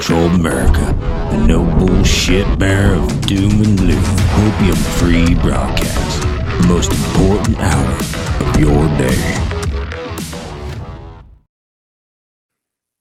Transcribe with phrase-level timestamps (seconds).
[0.00, 0.96] controlled America,
[1.30, 4.02] the no bullshit bearer of doom and gloom,
[4.46, 7.98] opium free broadcast, the most important hour
[8.46, 9.34] of your day.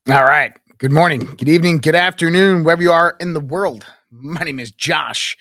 [0.10, 0.52] All right.
[0.78, 3.86] Good morning, good evening, good afternoon, wherever you are in the world.
[4.12, 5.38] My name is Josh.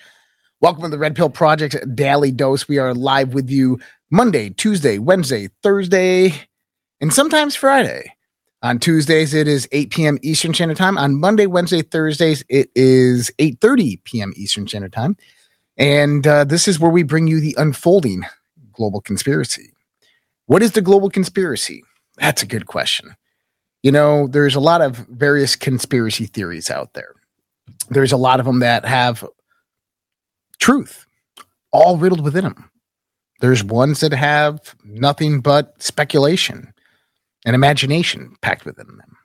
[0.61, 2.69] Welcome to the Red Pill Project Daily Dose.
[2.69, 6.35] We are live with you Monday, Tuesday, Wednesday, Thursday,
[7.01, 8.13] and sometimes Friday.
[8.61, 10.19] On Tuesdays, it is 8 p.m.
[10.21, 10.97] Eastern Standard Time.
[10.97, 14.33] On Monday, Wednesday, Thursdays, it is 8.30 p.m.
[14.35, 15.15] Eastern Standard Time.
[15.77, 18.23] And uh, this is where we bring you the unfolding
[18.73, 19.71] global conspiracy.
[20.47, 21.83] What is the global conspiracy?
[22.17, 23.15] That's a good question.
[23.81, 27.13] You know, there's a lot of various conspiracy theories out there.
[27.89, 29.23] There's a lot of them that have
[30.59, 31.05] truth
[31.71, 32.69] all riddled within them.
[33.39, 36.73] There's ones that have nothing but speculation
[37.49, 39.17] and imagination packed within them.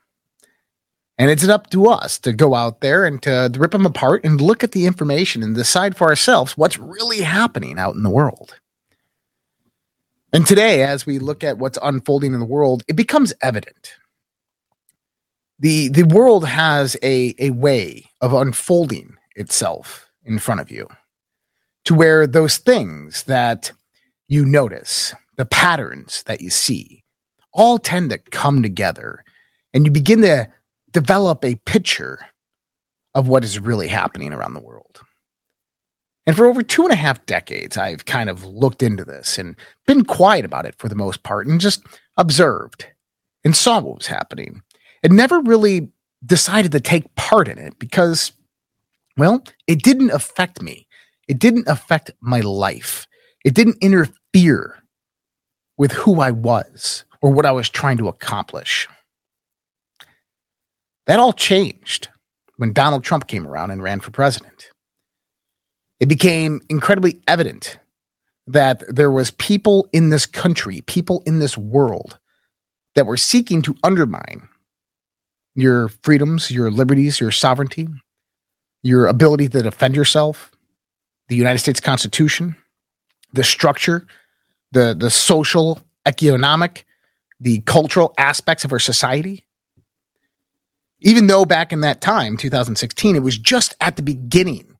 [1.19, 4.41] And it's up to us to go out there and to, rip them apart and
[4.41, 8.59] look at the information and decide for ourselves what's really happening out in the world.
[10.33, 13.93] And today, as we look at what's unfolding in the world, it becomes evident.
[15.59, 20.89] The, the world has a, a way of unfolding itself in front of you
[21.85, 23.71] to where those things that
[24.29, 27.04] you notice, the patterns that you see,
[27.55, 29.25] all tend to come together
[29.73, 30.49] and you begin to
[30.93, 32.27] develop a picture
[33.15, 35.01] of what is really happening around the world.
[36.27, 39.57] And for over two and a half decades, I've kind of looked into this and
[39.87, 41.83] been quiet about it for the most part and just
[42.17, 42.87] observed
[43.45, 44.63] and saw what was happening
[45.03, 45.89] and never really
[46.25, 48.33] decided to take part in it because,
[49.19, 50.87] well, it didn't affect me.
[51.29, 53.07] It didn't affect my life.
[53.45, 54.83] It didn't interfere
[55.77, 58.87] with who I was or what I was trying to accomplish.
[61.07, 62.09] That all changed
[62.59, 64.69] when Donald Trump came around and ran for president.
[66.01, 67.79] It became incredibly evident
[68.47, 72.19] that there was people in this country, people in this world
[72.95, 74.47] that were seeking to undermine
[75.55, 77.89] your freedoms, your liberties, your sovereignty,
[78.83, 80.51] your ability to defend yourself,
[81.29, 82.55] the United States Constitution,
[83.33, 84.07] the structure,
[84.73, 86.85] the the social, economic,
[87.41, 89.45] the cultural aspects of our society.
[91.01, 94.75] Even though back in that time, 2016, it was just at the beginning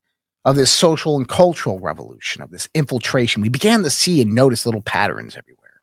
[0.45, 4.65] of this social and cultural revolution, of this infiltration, we began to see and notice
[4.65, 5.81] little patterns everywhere.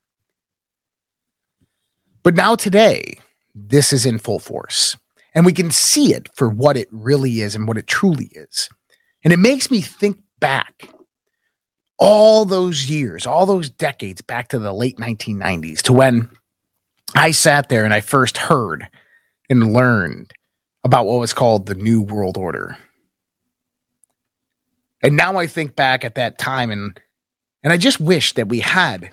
[2.23, 3.19] But now, today,
[3.55, 4.97] this is in full force,
[5.35, 8.69] and we can see it for what it really is and what it truly is.
[9.25, 10.89] And it makes me think back
[11.99, 16.29] all those years, all those decades back to the late 1990s to when
[17.15, 18.89] I sat there and I first heard
[19.51, 20.33] and learned
[20.85, 22.77] about what was called the New World Order.
[25.03, 26.99] And now I think back at that time and
[27.65, 29.11] and I just wish that we had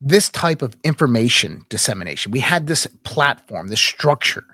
[0.00, 2.30] this type of information dissemination.
[2.30, 4.44] We had this platform, this structure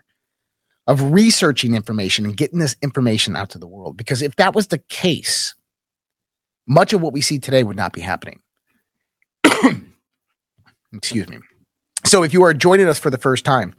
[0.87, 3.97] of researching information and getting this information out to the world.
[3.97, 5.55] Because if that was the case,
[6.67, 8.41] much of what we see today would not be happening.
[10.93, 11.39] Excuse me.
[12.13, 13.75] So, if you are joining us for the first time,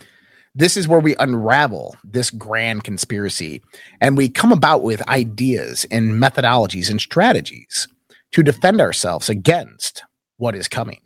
[0.56, 3.62] this is where we unravel this grand conspiracy
[4.02, 7.88] and we come about with ideas and methodologies and strategies
[8.32, 10.04] to defend ourselves against
[10.38, 11.00] what is coming.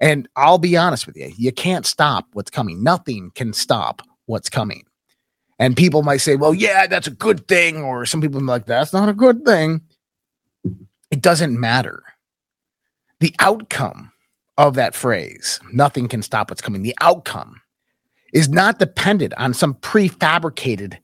[0.00, 2.82] And I'll be honest with you, you can't stop what's coming.
[2.82, 4.82] Nothing can stop what's coming.
[5.60, 7.84] And people might say, well, yeah, that's a good thing.
[7.84, 9.80] Or some people like, that's not a good thing.
[11.12, 12.02] It doesn't matter.
[13.20, 14.10] The outcome
[14.56, 17.60] of that phrase, nothing can stop what's coming, the outcome
[18.32, 20.98] is not dependent on some prefabricated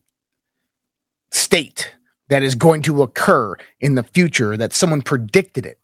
[1.31, 1.95] state
[2.29, 5.79] that is going to occur in the future that someone predicted it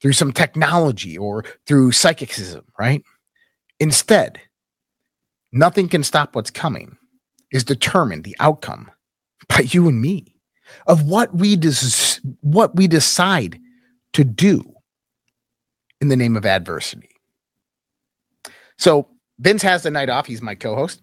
[0.00, 3.02] through some technology or through psychicism, right?
[3.80, 4.40] Instead,
[5.52, 6.96] nothing can stop what's coming
[7.52, 8.90] is determined the outcome
[9.48, 10.34] by you and me
[10.86, 13.58] of what we des- what we decide
[14.12, 14.74] to do
[16.00, 17.10] in the name of adversity.
[18.76, 19.08] So
[19.38, 20.26] Vince has the night off.
[20.26, 21.02] He's my co-host.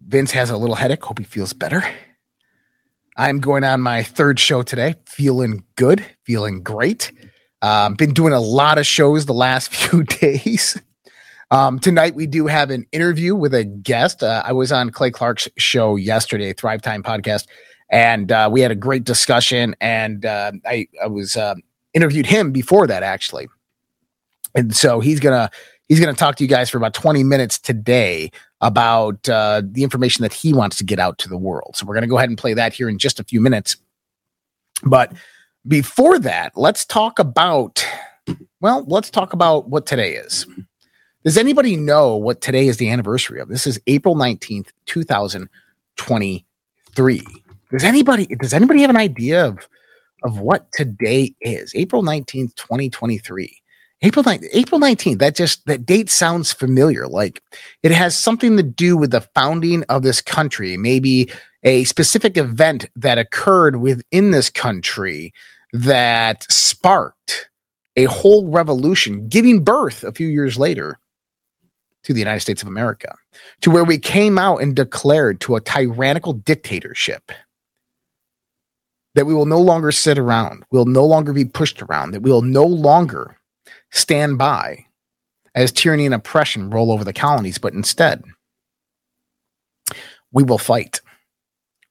[0.00, 1.04] Vince has a little headache.
[1.04, 1.84] Hope he feels better.
[3.16, 4.94] I'm going on my third show today.
[5.06, 7.12] Feeling good, feeling great.
[7.62, 10.80] Um, been doing a lot of shows the last few days.
[11.50, 14.22] Um, tonight we do have an interview with a guest.
[14.22, 17.46] Uh, I was on Clay Clark's show yesterday, Thrive Time podcast,
[17.90, 19.74] and uh, we had a great discussion.
[19.80, 21.56] And uh, I, I was uh,
[21.94, 23.48] interviewed him before that actually,
[24.54, 25.50] and so he's gonna
[25.88, 30.22] he's gonna talk to you guys for about 20 minutes today about uh, the information
[30.22, 31.76] that he wants to get out to the world.
[31.76, 33.76] So we're to go ahead and play that here in just a few minutes.
[34.84, 35.12] But
[35.66, 37.84] before that, let's talk about,
[38.60, 40.46] well, let's talk about what today is.
[41.24, 43.48] Does anybody know what today is the anniversary of?
[43.48, 47.26] This is April 19th, 2023.
[47.70, 49.68] Does anybody does anybody have an idea of
[50.22, 51.72] of what today is?
[51.74, 53.60] April 19th, 2023.
[54.02, 55.18] April 9th, April 19th.
[55.18, 57.06] That just that date sounds familiar.
[57.06, 57.42] Like
[57.82, 61.30] it has something to do with the founding of this country, maybe
[61.64, 65.34] a specific event that occurred within this country
[65.72, 67.50] that sparked
[67.96, 70.98] a whole revolution, giving birth a few years later
[72.04, 73.14] to the United States of America,
[73.60, 77.30] to where we came out and declared to a tyrannical dictatorship
[79.14, 82.30] that we will no longer sit around, we'll no longer be pushed around, that we
[82.30, 83.36] will no longer
[83.90, 84.86] stand by
[85.54, 88.22] as tyranny and oppression roll over the colonies, but instead,
[90.32, 91.00] we will fight.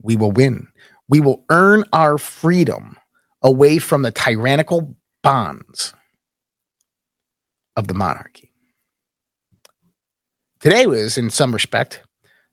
[0.01, 0.69] We will win.
[1.09, 2.97] We will earn our freedom
[3.41, 5.93] away from the tyrannical bonds
[7.75, 8.51] of the monarchy.
[10.61, 12.01] Today was, in some respect,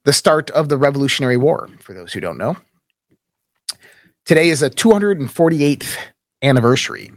[0.05, 2.57] the start of the Revolutionary War, for those who don't know.
[4.27, 5.95] Today is the 248th
[6.41, 7.13] anniversary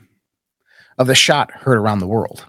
[0.96, 2.46] of the shot heard around the world.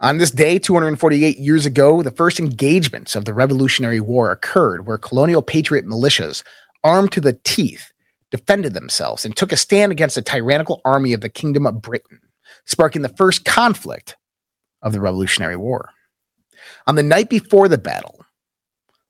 [0.00, 4.98] On this day, 248 years ago, the first engagements of the Revolutionary War occurred where
[4.98, 6.42] colonial patriot militias,
[6.82, 7.90] armed to the teeth,
[8.30, 12.20] defended themselves and took a stand against the tyrannical army of the Kingdom of Britain,
[12.66, 14.14] sparking the first conflict
[14.82, 15.88] of the Revolutionary War.
[16.86, 18.26] On the night before the battle,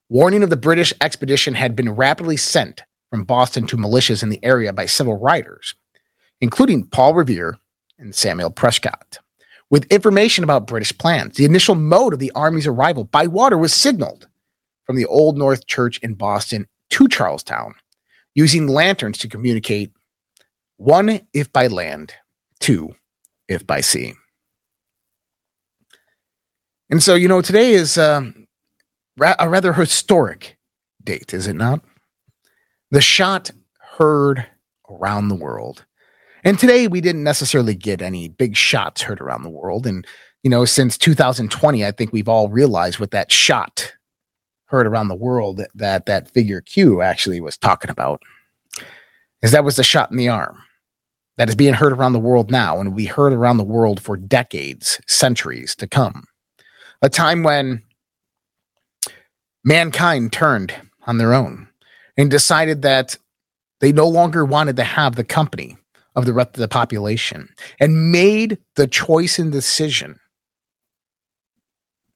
[0.09, 2.85] warning of the British expedition had been rapidly sent
[3.15, 5.77] from Boston to militias in the area by several writers
[6.41, 7.57] including Paul Revere
[7.97, 9.19] and Samuel Prescott.
[9.71, 13.73] With information about British plans, the initial mode of the Army's arrival by water was
[13.73, 14.27] signaled
[14.85, 17.77] from the Old North Church in Boston to Charlestown
[18.35, 19.93] using lanterns to communicate
[20.79, 22.15] one, if by land,
[22.59, 22.97] two,
[23.47, 24.15] if by sea.
[26.91, 28.49] And so, you know, today is um,
[29.17, 30.59] ra- a rather historic
[31.03, 31.81] date, is it not?
[32.95, 33.51] The shot
[33.99, 34.47] heard
[34.89, 35.85] around the world
[36.45, 39.85] and today we didn't necessarily get any big shots heard around the world.
[39.85, 40.07] And,
[40.45, 43.93] you know, since 2020, I think we've all realized what that shot
[44.67, 48.23] heard around the world that that figure Q actually was talking about
[49.43, 50.63] is that was the shot in the arm
[51.37, 54.17] that is being heard around the world now and we heard around the world for
[54.17, 56.23] decades, centuries to come.
[57.03, 57.83] A time when
[59.65, 60.73] mankind turned
[61.09, 61.67] on their own
[62.17, 63.17] and decided that
[63.81, 65.77] they no longer wanted to have the company
[66.17, 67.49] of the rest of the population
[67.81, 70.19] and made the choice and decision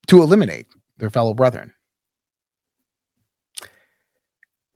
[0.06, 0.67] to eliminate
[0.99, 1.73] their fellow brethren.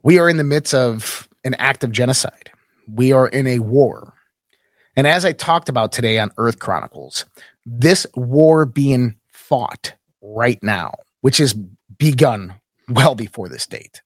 [0.03, 2.51] We are in the midst of an act of genocide.
[2.89, 4.15] We are in a war.
[4.97, 7.25] And as I talked about today on Earth Chronicles,
[7.65, 11.55] this war being fought right now, which has
[11.99, 12.55] begun
[12.89, 14.02] well before this date,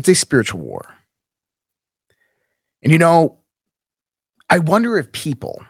[0.00, 0.94] it's a spiritual war.
[2.82, 3.38] And you know,
[4.48, 5.62] I wonder if people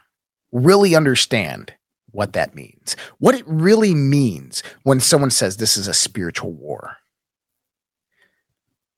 [0.52, 1.74] really understand
[2.12, 6.96] what that means, what it really means when someone says this is a spiritual war.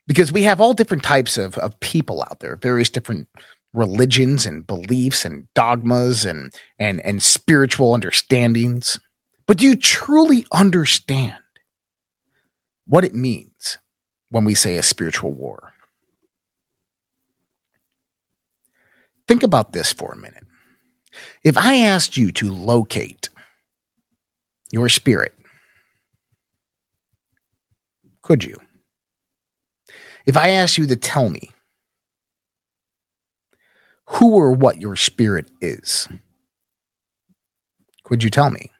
[0.06, 3.28] Because we have all different types of, of people out there, various different
[3.72, 9.00] religions and beliefs and dogmas and, and, and spiritual understandings.
[9.46, 11.38] But do you truly understand
[12.86, 13.78] what it means
[14.32, 15.72] when we say a spiritual war?
[19.28, 20.44] Think about this for a minute.
[21.44, 23.28] If I asked you to locate
[24.72, 25.34] your spirit,
[28.22, 28.56] could you?
[30.24, 31.50] If I asked you to tell me
[34.06, 36.08] who or what your spirit is,
[38.04, 38.70] could you tell me?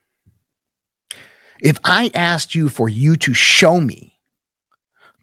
[1.61, 4.12] If I asked you for you to show me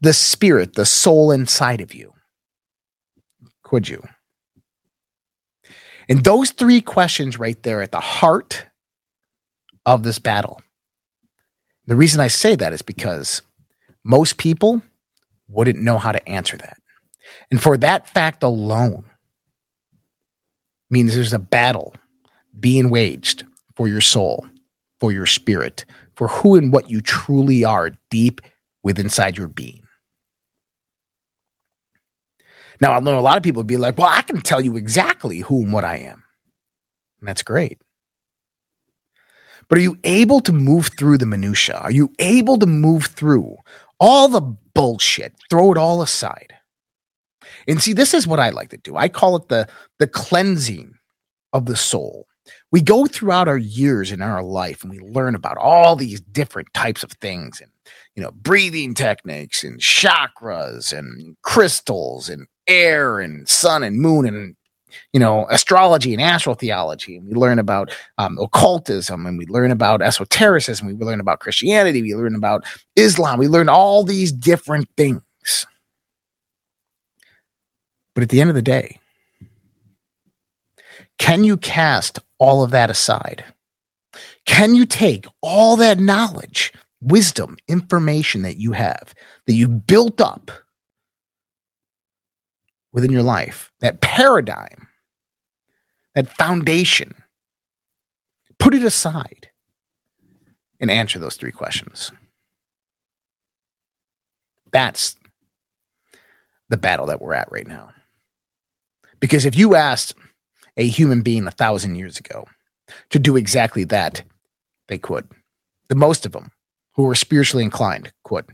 [0.02, 2.14] the spirit, the soul inside of you,
[3.64, 4.04] could you?
[6.08, 8.66] And those three questions right there at the heart
[9.86, 10.62] of this battle.
[11.86, 13.42] The reason I say that is because
[14.04, 14.82] most people
[15.48, 16.78] wouldn't know how to answer that.
[17.52, 19.06] And for that fact alone
[20.90, 21.94] means there's a battle
[22.60, 23.44] being waged
[23.76, 24.48] for your soul,
[25.00, 28.42] for your spirit, for who and what you truly are deep
[28.84, 29.82] within inside your being.
[32.82, 34.78] Now, I know a lot of people would be like, well, I can tell you
[34.78, 36.24] exactly who and what I am.
[37.20, 37.82] And that's great.
[39.68, 41.78] But are you able to move through the minutia?
[41.78, 43.58] Are you able to move through
[44.00, 45.34] all the bullshit?
[45.50, 46.54] Throw it all aside.
[47.68, 48.96] And see, this is what I like to do.
[48.96, 49.68] I call it the
[50.00, 50.96] the cleansing
[51.54, 52.28] of the soul.
[52.72, 56.74] We go throughout our years in our life and we learn about all these different
[56.74, 57.70] types of things and
[58.16, 64.56] you know, breathing techniques and chakras and crystals and air and sun and moon and
[65.14, 67.18] you know astrology and astrotheology.
[67.18, 70.88] And we learn about um, occultism and we learn about esotericism.
[70.88, 72.02] We learn about christianity.
[72.02, 72.64] We learn about
[72.96, 73.40] islam.
[73.40, 75.22] We learn all these different things.
[78.16, 79.00] But at the end of the day
[81.20, 83.44] can you cast all of that aside?
[84.46, 89.14] Can you take all that knowledge wisdom, information that you have,
[89.46, 90.50] that you built up
[92.92, 94.88] within your life, that paradigm,
[96.16, 97.14] that foundation,
[98.58, 99.50] put it aside
[100.80, 102.12] and answer those three questions.
[104.72, 105.16] That's
[106.70, 107.92] the battle that we're at right now.
[109.20, 110.16] Because if you asked
[110.78, 112.46] a human being a thousand years ago
[113.10, 114.24] to do exactly that,
[114.88, 115.28] they could.
[115.90, 116.52] The most of them
[116.94, 118.12] who were spiritually inclined.
[118.24, 118.50] Quote.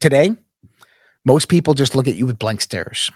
[0.00, 0.36] Today,
[1.24, 3.10] most people just look at you with blank stares.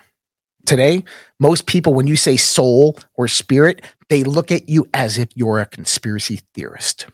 [0.67, 1.05] Today,
[1.39, 5.61] most people, when you say soul or spirit, they look at you as if you're
[5.61, 7.07] a conspiracy theorist.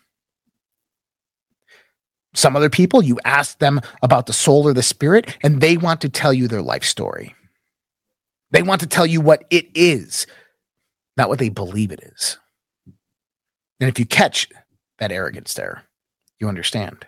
[2.35, 6.01] Some other people, you ask them about the soul or the spirit, and they want
[6.01, 7.35] to tell you their life story.
[8.51, 10.27] They want to tell you what it is,
[11.17, 12.39] not what they believe it is.
[13.81, 14.49] And if you catch
[14.99, 15.85] that arrogance there,
[16.41, 17.07] you understand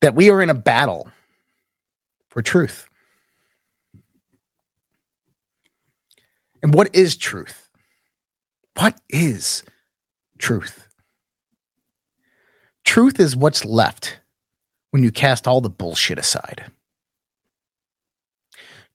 [0.00, 1.10] that we are in a battle
[2.28, 2.88] for truth.
[6.62, 7.68] And what is truth?
[8.78, 9.62] What is
[10.38, 10.86] truth?
[12.84, 14.20] Truth is what's left
[14.90, 16.70] when you cast all the bullshit aside.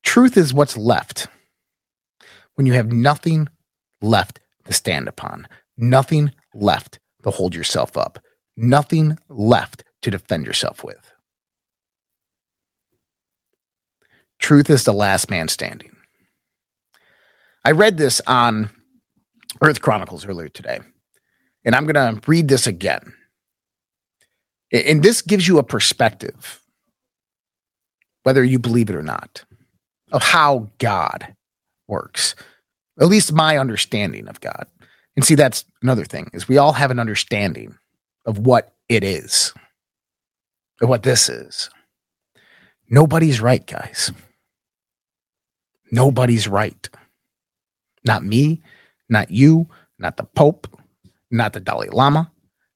[0.04, 1.28] Truth is what's left
[2.56, 3.48] when you have nothing
[4.02, 5.48] left to stand upon,
[5.78, 8.20] nothing left to hold yourself up,
[8.56, 11.12] nothing left to defend yourself with.
[14.40, 15.96] Truth is the last man standing.
[17.64, 18.70] I read this on
[19.64, 20.80] Earth Chronicles earlier today,
[21.64, 23.14] and I'm going to read this again.
[24.72, 26.62] And this gives you a perspective,
[28.22, 29.44] whether you believe it or not,
[30.12, 31.36] of how God
[31.88, 32.36] works,
[33.00, 34.68] at least my understanding of God.
[35.16, 37.78] And see, that's another thing is we all have an understanding
[38.26, 39.54] of what it is,
[40.80, 41.70] what this is.
[42.90, 44.12] Nobody's right, guys.
[45.92, 46.90] Nobody's right.
[48.04, 48.62] Not me,
[49.10, 49.68] not you,
[49.98, 50.68] not the Pope,
[51.32, 52.32] not the Dalai Lama,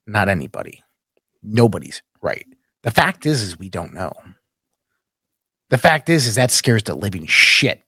[0.07, 0.83] not anybody.
[1.43, 2.45] Nobody's right.
[2.83, 4.13] The fact is, is we don't know.
[5.69, 7.83] The fact is, is that scares the living shit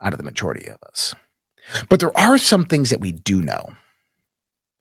[0.00, 1.14] out of the majority of us.
[1.88, 3.74] But there are some things that we do know.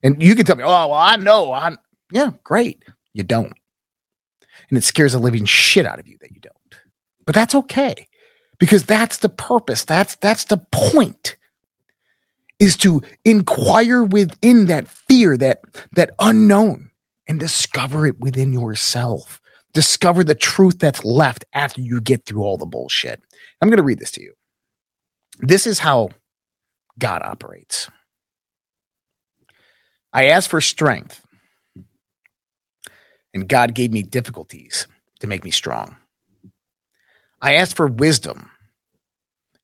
[0.04, 1.52] And you can tell me, oh, well, I know.
[1.54, 1.78] I'm,
[2.12, 2.84] yeah, great.
[3.14, 3.54] You don't.
[4.72, 6.56] And it scares the living shit out of you that you don't.
[7.26, 8.08] But that's okay
[8.58, 9.86] because that's the purpose.
[9.86, 11.36] That's that's the point
[12.60, 15.62] is to inquire within that fear, that
[15.94, 16.90] that unknown,
[17.28, 19.42] and discover it within yourself.
[19.74, 23.22] Discover the truth that's left after you get through all the bullshit.
[23.62, 24.34] I'm going to read this to you.
[25.40, 26.10] This is how
[27.00, 27.90] God operates.
[30.14, 31.26] I asked for strength,
[33.34, 34.88] and God gave me difficulties
[35.20, 35.96] to make me strong.
[37.42, 38.52] I asked for wisdom,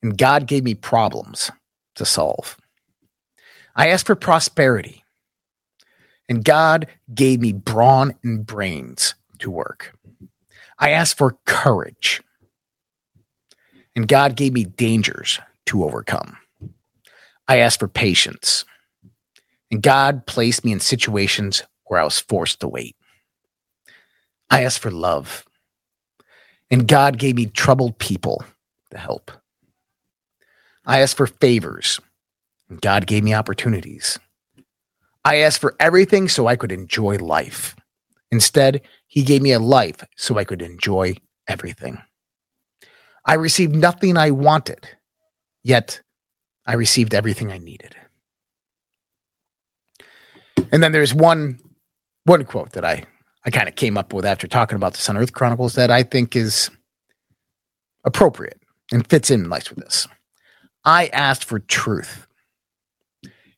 [0.01, 1.51] and God gave me problems
[1.95, 2.57] to solve.
[3.75, 5.03] I asked for prosperity,
[6.27, 9.95] and God gave me brawn and brains to work.
[10.79, 12.21] I asked for courage,
[13.95, 16.37] and God gave me dangers to overcome.
[17.47, 18.65] I asked for patience,
[19.71, 22.96] and God placed me in situations where I was forced to wait.
[24.49, 25.45] I asked for love,
[26.71, 28.43] and God gave me troubled people
[28.91, 29.31] to help.
[30.85, 31.99] I asked for favors,
[32.69, 34.17] and God gave me opportunities.
[35.25, 37.75] I asked for everything so I could enjoy life.
[38.31, 41.15] Instead, He gave me a life so I could enjoy
[41.47, 42.01] everything.
[43.25, 44.87] I received nothing I wanted,
[45.63, 46.01] yet
[46.65, 47.95] I received everything I needed.
[50.71, 51.59] And then there's one
[52.23, 53.03] one quote that I
[53.45, 56.03] I kind of came up with after talking about the Sun Earth Chronicles that I
[56.03, 56.69] think is
[58.03, 60.07] appropriate and fits in nice with this.
[60.83, 62.27] I asked for truth,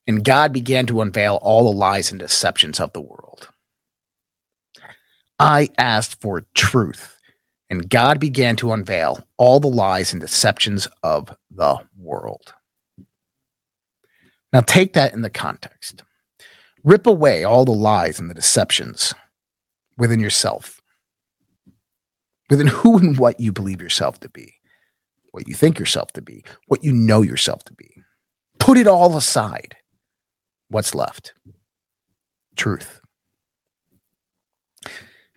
[0.08, 3.50] and God began to unveil all the lies and deceptions of the world.
[5.40, 7.18] I asked for truth,
[7.70, 12.54] and God began to unveil all the lies and deceptions of the world.
[14.52, 16.04] Now, take that in the context.
[16.84, 19.14] Rip away all the lies and the deceptions
[20.00, 20.82] within yourself,
[22.50, 24.56] within who and what you believe yourself to be,
[25.32, 28.02] what you think yourself to be, what you know yourself to be.
[28.58, 29.76] Put it all aside.
[30.70, 31.34] What's left?
[32.56, 33.02] Truth.
[34.86, 34.92] At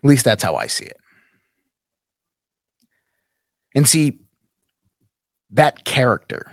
[0.08, 0.96] least that's how I see it.
[3.74, 4.20] And see,
[5.50, 6.52] that character,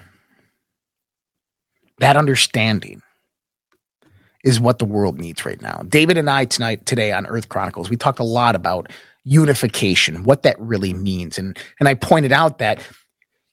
[2.00, 3.02] that understanding,
[4.44, 5.84] is what the world needs right now.
[5.88, 8.92] David and I tonight today on Earth Chronicles, we talked a lot about
[9.24, 11.38] unification, what that really means.
[11.38, 12.82] And and I pointed out that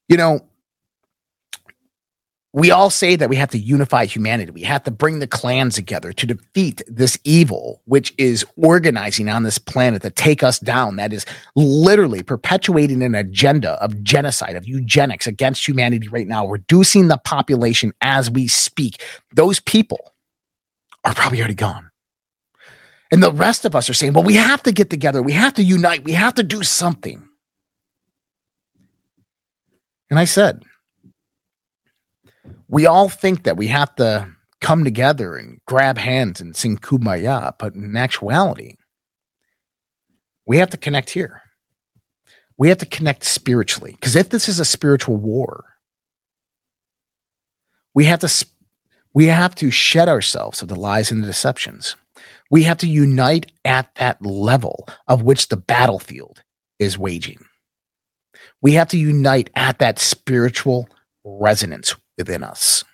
[0.09, 0.41] you know
[2.57, 4.51] we all say that we have to unify humanity.
[4.51, 9.43] We have to bring the clans together to defeat this evil, which is organizing on
[9.43, 10.97] this planet to take us down.
[10.97, 17.09] That is literally perpetuating an agenda of genocide, of eugenics against humanity right now, reducing
[17.09, 19.03] the population as we speak.
[19.35, 20.15] Those people
[21.07, 21.91] are probably already gone.
[23.13, 25.23] And the rest of us are saying, well, we have to get together.
[25.23, 26.05] We have to unite.
[26.05, 27.27] We have to do something.
[30.11, 30.65] And I said,
[32.69, 34.29] we all think that we have to
[34.61, 38.75] come together and grab hands and sing kumbaya, but in actuality,
[40.45, 41.43] we have to connect here.
[42.59, 43.93] We have to connect spiritually.
[43.93, 45.65] Because if this is a spiritual war,
[47.95, 48.47] we have to
[49.17, 51.97] we have to shed ourselves of the lies and the deceptions.
[52.51, 56.43] We have to unite at that level of which the battlefield
[56.79, 57.39] is waging.
[58.61, 60.91] We have to unite at that spiritual
[61.25, 62.85] resonance within us.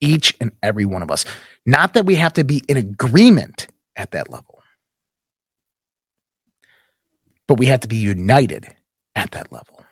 [0.00, 1.24] Each and every one of us.
[1.66, 4.62] Not that we have to be in agreement at that level,
[7.48, 8.68] but we have to be united
[9.16, 9.84] at that level.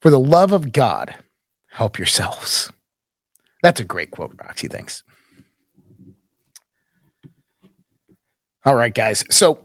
[0.00, 1.14] For the love of God,
[1.76, 2.72] help yourselves.
[3.62, 4.66] That's a great quote, Roxy.
[4.66, 5.02] Thanks.
[8.64, 9.24] All right, guys.
[9.30, 9.58] So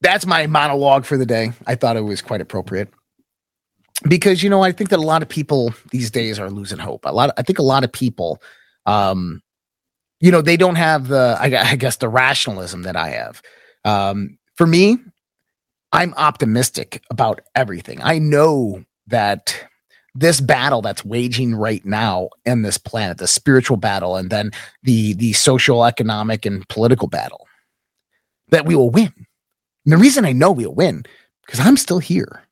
[0.00, 1.52] that's my monologue for the day.
[1.66, 2.88] I thought it was quite appropriate
[4.08, 7.04] because you know I think that a lot of people these days are losing hope.
[7.04, 7.28] A lot.
[7.28, 8.40] Of, I think a lot of people,
[8.86, 9.42] um,
[10.20, 13.42] you know, they don't have the I, I guess the rationalism that I have.
[13.84, 14.96] Um, for me,
[15.92, 18.00] I'm optimistic about everything.
[18.02, 19.68] I know that
[20.18, 24.50] this battle that's waging right now in this planet, the spiritual battle, and then
[24.82, 27.46] the the social, economic, and political battle,
[28.48, 29.12] that we will win.
[29.84, 31.04] And the reason I know we'll win
[31.44, 32.42] because I'm still here,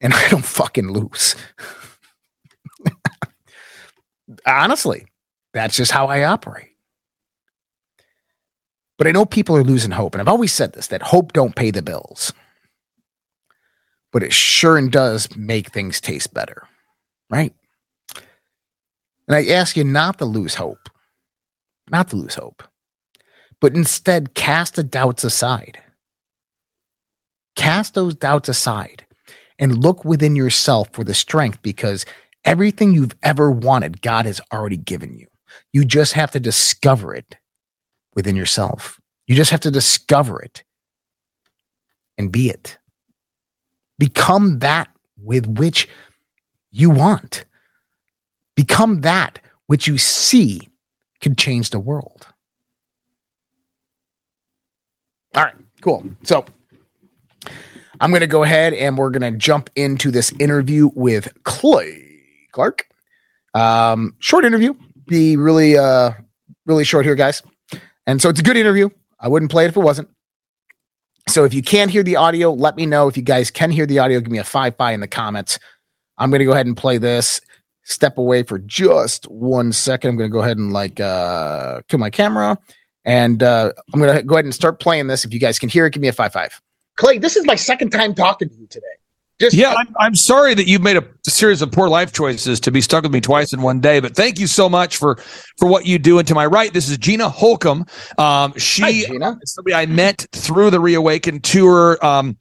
[0.00, 1.36] and I don't fucking lose.
[4.46, 5.06] Honestly,
[5.52, 6.70] that's just how I operate.
[8.96, 11.56] But I know people are losing hope, and I've always said this: that hope don't
[11.56, 12.32] pay the bills
[14.14, 16.68] but it sure and does make things taste better,
[17.30, 17.52] right?
[19.26, 20.88] And I ask you not to lose hope,
[21.90, 22.62] not to lose hope,
[23.60, 25.80] but instead cast the doubts aside.
[27.56, 29.04] Cast those doubts aside
[29.58, 32.06] and look within yourself for the strength because
[32.44, 35.26] everything you've ever wanted, God has already given you.
[35.72, 37.36] You just have to discover it
[38.14, 39.00] within yourself.
[39.26, 40.62] You just have to discover it
[42.16, 42.78] and be it.
[43.98, 45.88] Become that with which
[46.70, 47.44] you want.
[48.56, 50.68] Become that which you see
[51.20, 52.26] can change the world.
[55.34, 56.04] All right, cool.
[56.22, 56.44] So
[58.00, 62.20] I'm going to go ahead and we're going to jump into this interview with Clay
[62.52, 62.86] Clark.
[63.54, 64.74] Um, short interview,
[65.06, 66.12] be really, uh,
[66.66, 67.42] really short here, guys.
[68.06, 68.90] And so it's a good interview.
[69.18, 70.08] I wouldn't play it if it wasn't.
[71.28, 73.08] So if you can't hear the audio, let me know.
[73.08, 75.58] If you guys can hear the audio, give me a five by in the comments.
[76.18, 77.40] I'm going to go ahead and play this.
[77.84, 80.10] Step away for just one second.
[80.10, 82.58] I'm going to go ahead and like uh, kill my camera,
[83.04, 85.24] and uh, I'm going to go ahead and start playing this.
[85.24, 86.60] If you guys can hear it, give me a five five.
[86.96, 88.86] Clay, this is my second time talking to you today.
[89.40, 92.70] Just yeah, I'm, I'm sorry that you've made a series of poor life choices to
[92.70, 93.98] be stuck with me twice in one day.
[93.98, 95.16] But thank you so much for
[95.58, 96.18] for what you do.
[96.18, 97.84] And to my right, this is Gina Holcomb.
[98.16, 99.38] Um, she Hi, Gina.
[99.44, 102.04] somebody I met through the Reawaken tour.
[102.04, 102.38] Um,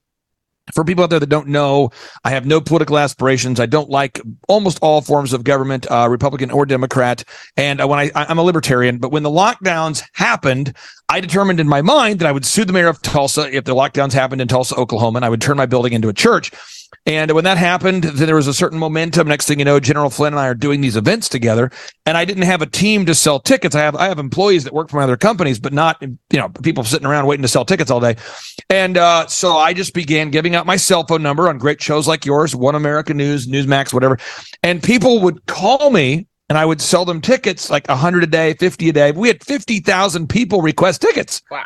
[0.74, 1.90] for people out there that don't know,
[2.24, 3.60] I have no political aspirations.
[3.60, 7.24] I don't like almost all forms of government, uh, Republican or Democrat.
[7.58, 10.74] And uh, when I, I'm a libertarian, but when the lockdowns happened,
[11.10, 13.76] I determined in my mind that I would sue the mayor of Tulsa if the
[13.76, 16.52] lockdowns happened in Tulsa, Oklahoma, and I would turn my building into a church.
[17.06, 19.28] And when that happened, then there was a certain momentum.
[19.28, 21.70] Next thing you know, General Flynn and I are doing these events together.
[22.06, 23.76] And I didn't have a team to sell tickets.
[23.76, 26.50] I have I have employees that work for my other companies, but not you know
[26.64, 28.16] people sitting around waiting to sell tickets all day.
[28.70, 32.08] And uh, so I just began giving out my cell phone number on great shows
[32.08, 34.18] like yours, One America News, Newsmax, whatever.
[34.62, 38.54] And people would call me and I would sell them tickets like 100 a day,
[38.54, 39.12] 50 a day.
[39.12, 41.42] We had 50,000 people request tickets.
[41.50, 41.64] Wow.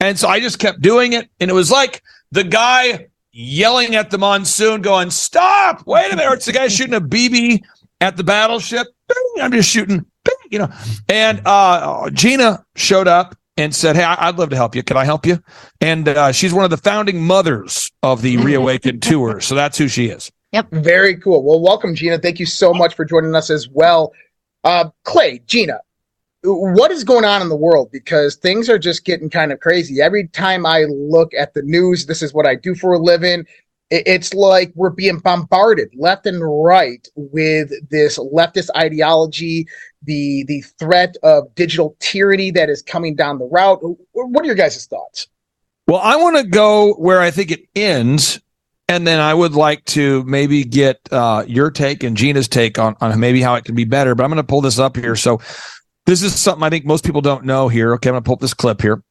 [0.00, 1.28] And so I just kept doing it.
[1.40, 2.02] And it was like
[2.32, 6.32] the guy yelling at the monsoon, going, Stop, wait a minute.
[6.34, 7.62] It's the guy shooting a BB
[8.00, 8.86] at the battleship.
[9.40, 10.04] I'm just shooting,
[10.50, 10.72] you know.
[11.08, 14.82] And uh, Gina showed up and said, Hey, I'd love to help you.
[14.82, 15.42] Can I help you?
[15.80, 19.40] And uh, she's one of the founding mothers of the Reawakened Tour.
[19.40, 20.30] So that's who she is.
[20.52, 20.70] Yep.
[20.70, 21.42] Very cool.
[21.42, 22.18] Well, welcome, Gina.
[22.18, 24.12] Thank you so much for joining us as well.
[24.64, 25.80] Uh, Clay, Gina,
[26.54, 27.90] what is going on in the world?
[27.92, 30.00] Because things are just getting kind of crazy.
[30.00, 33.46] Every time I look at the news, this is what I do for a living.
[33.90, 39.66] It's like we're being bombarded left and right with this leftist ideology,
[40.02, 43.80] the the threat of digital tyranny that is coming down the route.
[44.12, 45.26] What are your guys' thoughts?
[45.86, 48.40] Well, I want to go where I think it ends
[48.88, 52.96] and then I would like to maybe get uh, your take and Gina's take on,
[53.00, 54.14] on maybe how it can be better.
[54.14, 55.14] But I'm going to pull this up here.
[55.14, 55.40] So
[56.08, 57.92] this is something I think most people don't know here.
[57.94, 59.02] Okay, I'm going to pull up this clip here.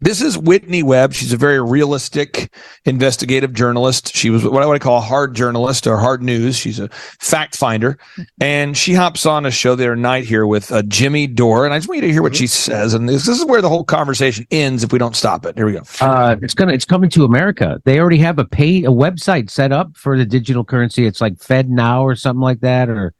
[0.00, 1.12] This is Whitney Webb.
[1.12, 4.14] She's a very realistic investigative journalist.
[4.14, 6.56] She was what I would call a hard journalist or hard news.
[6.56, 7.98] She's a fact finder.
[8.40, 11.64] And she hops on a show there night here with uh, Jimmy Dore.
[11.64, 12.94] And I just want you to hear what she says.
[12.94, 15.56] And this, this is where the whole conversation ends if we don't stop it.
[15.56, 15.82] Here we go.
[16.00, 17.82] Uh, it's gonna it's coming to America.
[17.84, 21.06] They already have a pay a website set up for the digital currency.
[21.06, 23.14] It's like FedNow or something like that, or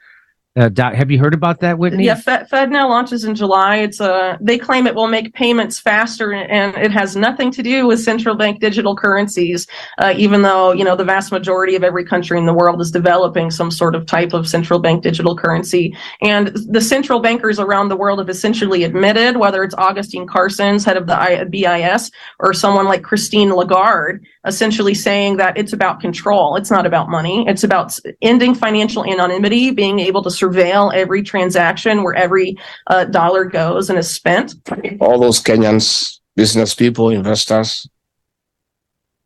[0.58, 2.04] uh, Doc, have you heard about that, Whitney?
[2.04, 3.76] Yeah, Fed, now launches in July.
[3.76, 7.62] It's a uh, they claim it will make payments faster, and it has nothing to
[7.62, 9.68] do with central bank digital currencies.
[9.98, 12.90] Uh, even though you know the vast majority of every country in the world is
[12.90, 17.88] developing some sort of type of central bank digital currency, and the central bankers around
[17.88, 22.86] the world have essentially admitted, whether it's Augustine Carstens, head of the BIS, or someone
[22.86, 26.56] like Christine Lagarde, essentially saying that it's about control.
[26.56, 27.46] It's not about money.
[27.46, 32.56] It's about ending financial anonymity, being able to surveil every transaction where every
[32.88, 34.54] uh, dollar goes and is spent.
[35.00, 37.88] All those Kenyans, business people, investors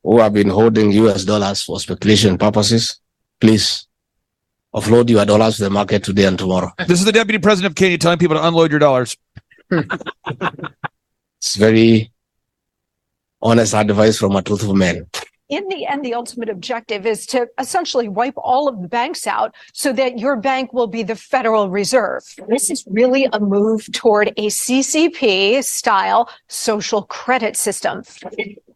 [0.03, 3.01] who have been holding US dollars for speculation purposes,
[3.41, 3.87] please
[4.75, 6.73] offload your dollars to the market today and tomorrow.
[6.89, 9.17] This is the deputy president of Kenya telling people to unload your dollars.
[9.71, 12.12] it's very
[13.43, 15.07] honest advice from a truthful man.
[15.49, 19.55] In the end, the ultimate objective is to essentially wipe all of the banks out
[19.75, 22.23] so that your bank will be the Federal Reserve.
[22.49, 28.03] This is really a move toward a CCP style social credit system.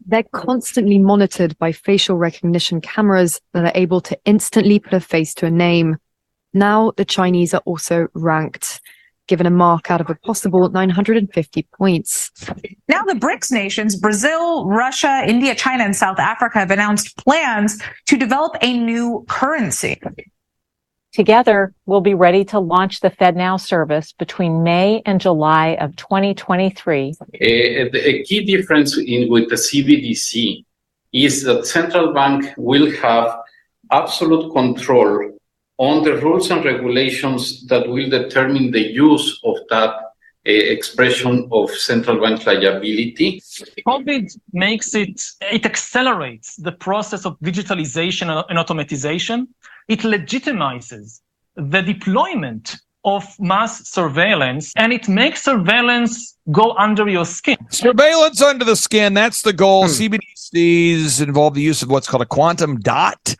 [0.05, 5.33] They're constantly monitored by facial recognition cameras that are able to instantly put a face
[5.35, 5.97] to a name.
[6.53, 8.81] Now the Chinese are also ranked
[9.27, 12.31] given a mark out of a possible 950 points.
[12.87, 18.17] Now, the BRICS nations, Brazil, Russia, India, China, and South Africa have announced plans to
[18.17, 20.01] develop a new currency.
[21.13, 27.13] Together, we'll be ready to launch the FedNow service between May and July of 2023.
[27.41, 30.63] A, a key difference in, with the CBDC
[31.13, 33.39] is that central bank will have
[33.91, 35.36] absolute control
[35.77, 41.69] on the rules and regulations that will determine the use of that uh, expression of
[41.71, 43.41] central bank liability.
[43.85, 49.47] COVID makes it, it accelerates the process of digitalization and automatization.
[49.87, 51.21] It legitimizes
[51.55, 57.57] the deployment of mass surveillance and it makes surveillance go under your skin.
[57.69, 59.13] Surveillance under the skin.
[59.13, 59.85] That's the goal.
[59.85, 59.91] Hmm.
[59.91, 63.35] CBDCs involve the use of what's called a quantum dot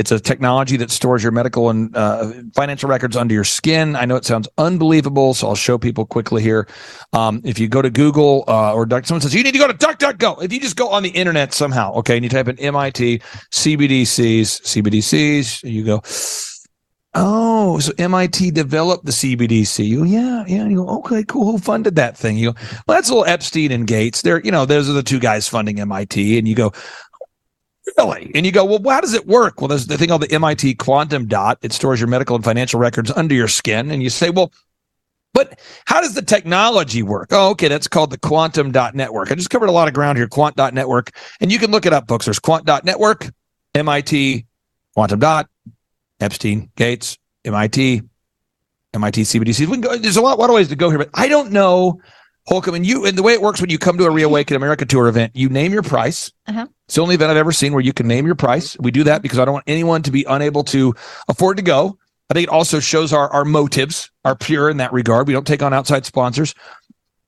[0.00, 3.94] it's a technology that stores your medical and uh, financial records under your skin.
[3.96, 6.66] I know it sounds unbelievable, so I'll show people quickly here.
[7.12, 9.68] Um, if you go to Google uh, or Duck, someone says you need to go
[9.68, 10.42] to DuckDuckGo.
[10.42, 13.18] If you just go on the internet somehow, okay, and you type in MIT
[13.52, 16.02] CBDCs, CBDCs, you go.
[17.12, 19.84] Oh, so MIT developed the CBDC.
[19.84, 20.66] You, yeah, yeah.
[20.66, 21.52] You go, okay, cool.
[21.52, 22.38] Who funded that thing?
[22.38, 24.22] You go, well, that's a little Epstein and Gates.
[24.22, 26.38] They're, you know, those are the two guys funding MIT.
[26.38, 26.72] And you go,
[27.96, 28.30] Really?
[28.34, 29.60] And you go, well, how does it work?
[29.60, 31.58] Well, there's the thing called the MIT quantum dot.
[31.62, 33.90] It stores your medical and financial records under your skin.
[33.90, 34.52] And you say, well,
[35.32, 37.28] but how does the technology work?
[37.30, 37.68] Oh, okay.
[37.68, 39.30] That's called the quantum dot network.
[39.30, 40.28] I just covered a lot of ground here.
[40.28, 41.10] Quant dot network.
[41.40, 42.24] And you can look it up, folks.
[42.24, 43.30] There's quant dot network,
[43.74, 44.46] MIT,
[44.94, 45.48] quantum dot,
[46.20, 48.02] Epstein, Gates, MIT,
[48.92, 49.60] MIT CBDC.
[49.60, 51.52] We can go, there's a lot, lot of ways to go here, but I don't
[51.52, 52.00] know
[52.46, 54.84] Holcomb, and you and the way it works when you come to a Reawaken America
[54.84, 56.32] tour event, you name your price.
[56.46, 56.66] Uh-huh.
[56.90, 58.76] It's the only event I've ever seen where you can name your price.
[58.80, 60.92] We do that because I don't want anyone to be unable to
[61.28, 61.96] afford to go.
[62.28, 65.28] I think it also shows our, our motives are pure in that regard.
[65.28, 66.52] We don't take on outside sponsors.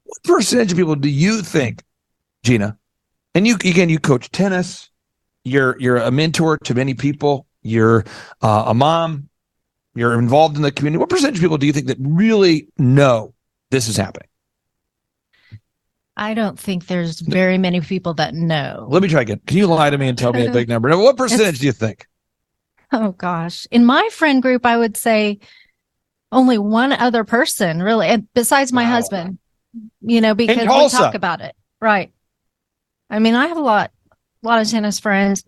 [0.03, 1.85] What percentage of people do you think,
[2.43, 2.77] Gina?
[3.37, 4.91] And you again, you coach tennis.
[5.45, 7.47] You're you're a mentor to many people.
[7.63, 8.05] You're
[8.41, 9.29] uh, a mom.
[9.95, 10.99] You're involved in the community.
[10.99, 13.33] What percentage of people do you think that really know
[13.71, 14.27] this is happening?
[16.17, 18.87] I don't think there's very many people that know.
[18.91, 19.41] Let me try again.
[19.47, 20.89] Can you lie to me and tell me a big number?
[20.89, 22.07] Now, what percentage do you think?
[22.93, 23.67] Oh gosh.
[23.71, 25.39] In my friend group, I would say
[26.31, 28.91] only one other person really, and besides my Wow.
[28.91, 29.39] husband,
[30.03, 31.55] you know, because we talk about it.
[31.81, 32.13] Right.
[33.09, 33.91] I mean, I have a lot,
[34.43, 35.45] a lot of tennis friends.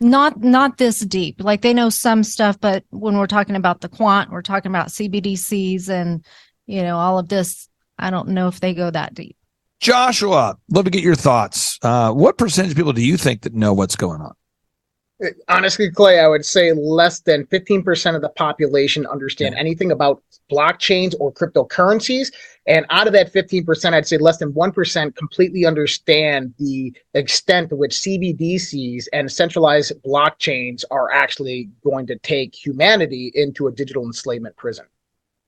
[0.00, 1.36] Not, not this deep.
[1.42, 4.88] Like they know some stuff, but when we're talking about the quant, we're talking about
[4.88, 6.24] CBDCs and,
[6.66, 7.68] you know, all of this.
[7.98, 9.36] I don't know if they go that deep.
[9.84, 11.78] Joshua, love to get your thoughts.
[11.82, 14.32] Uh, what percentage of people do you think that know what's going on?
[15.48, 21.14] Honestly, Clay, I would say less than 15% of the population understand anything about blockchains
[21.20, 22.32] or cryptocurrencies.
[22.66, 27.76] And out of that 15%, I'd say less than 1% completely understand the extent to
[27.76, 34.56] which CBDCs and centralized blockchains are actually going to take humanity into a digital enslavement
[34.56, 34.86] prison.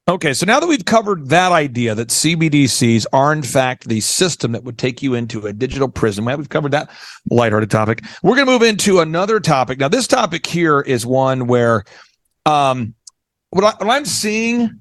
[0.09, 4.53] Okay, so now that we've covered that idea that CBDCs are in fact the system
[4.53, 6.91] that would take you into a digital prison, well, we've covered that
[7.29, 8.05] lighthearted topic.
[8.23, 9.81] We're going to move into another topic.
[9.81, 11.83] Now, this topic here is one where
[12.45, 12.95] um,
[13.51, 14.81] what, I, what I'm seeing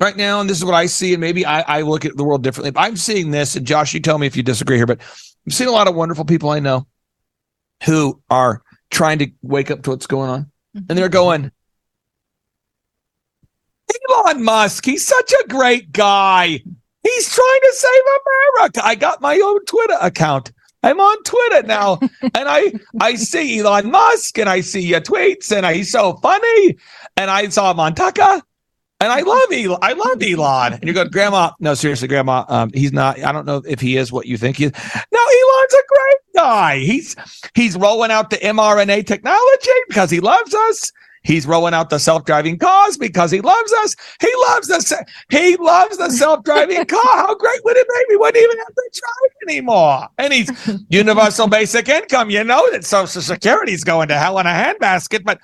[0.00, 2.24] right now, and this is what I see, and maybe I, I look at the
[2.24, 2.72] world differently.
[2.74, 5.00] I'm seeing this, and Josh, you tell me if you disagree here, but
[5.46, 6.84] I'm seeing a lot of wonderful people I know
[7.84, 8.60] who are
[8.90, 11.52] trying to wake up to what's going on, and they're going,
[14.10, 16.60] Elon Musk, he's such a great guy.
[17.02, 18.02] He's trying to save
[18.56, 18.80] America.
[18.84, 20.52] I got my own Twitter account.
[20.82, 25.50] I'm on Twitter now, and I I see Elon Musk, and I see your tweets,
[25.50, 26.76] and he's so funny.
[27.16, 28.42] And I saw him on Tucker,
[29.00, 29.78] and I love Elon.
[29.80, 30.74] I love Elon.
[30.74, 31.52] And you go, Grandma.
[31.58, 32.44] No, seriously, Grandma.
[32.48, 33.22] Um, he's not.
[33.22, 34.72] I don't know if he is what you think he is.
[34.72, 36.78] No, Elon's a great guy.
[36.78, 37.16] He's
[37.54, 40.92] he's rolling out the mRNA technology because he loves us.
[41.24, 43.96] He's rolling out the self-driving cars because he loves us.
[44.20, 44.92] He loves us.
[45.30, 47.00] he loves the self-driving car.
[47.02, 48.08] How great would it make?
[48.10, 50.08] We wouldn't even have to drive anymore.
[50.18, 50.50] And he's
[50.90, 52.30] universal basic income.
[52.30, 55.40] You know that Social Security's going to hell in a handbasket, but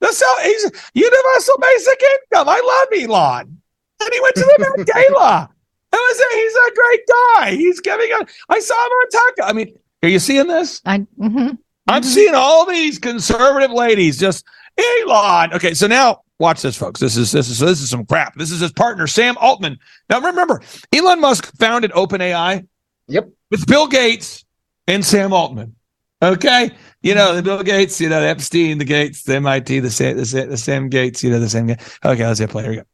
[0.00, 2.48] the so he's universal basic income.
[2.48, 3.60] I love Elon.
[4.00, 5.50] And he went to the Met Gala.
[5.92, 6.42] I was there.
[6.42, 7.56] He's a great guy.
[7.56, 8.26] He's giving a.
[8.48, 9.42] I saw him on Tucker.
[9.48, 10.80] I mean, are you seeing this?
[10.84, 10.98] I.
[11.18, 11.58] mhm.
[11.86, 14.44] I'm seeing all these conservative ladies just
[14.78, 15.54] Elon.
[15.54, 17.00] Okay, so now watch this, folks.
[17.00, 18.34] This is this is this is some crap.
[18.36, 19.78] This is his partner Sam Altman.
[20.10, 22.66] Now remember, Elon Musk founded OpenAI.
[23.08, 23.28] Yep.
[23.50, 24.44] With Bill Gates
[24.86, 25.76] and Sam Altman.
[26.22, 26.70] Okay,
[27.02, 30.16] you know the Bill Gates, you know the Epstein, the Gates, the MIT, the Sam,
[30.16, 31.78] the Sam, the Sam Gates, you know the same guy.
[32.04, 32.62] Okay, let's hit play.
[32.62, 32.84] Here we go.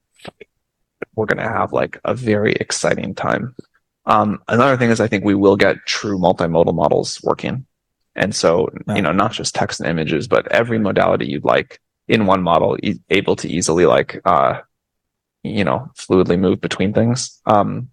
[1.15, 3.55] we're going to have like a very exciting time.
[4.07, 7.67] Um, another thing is I think we will get true multimodal models working.
[8.17, 12.27] And so, you know, not just text and images, but every modality you'd like in
[12.27, 14.61] one model, e- able to easily like, uh,
[15.43, 17.41] you know, fluidly move between things.
[17.47, 17.91] Um,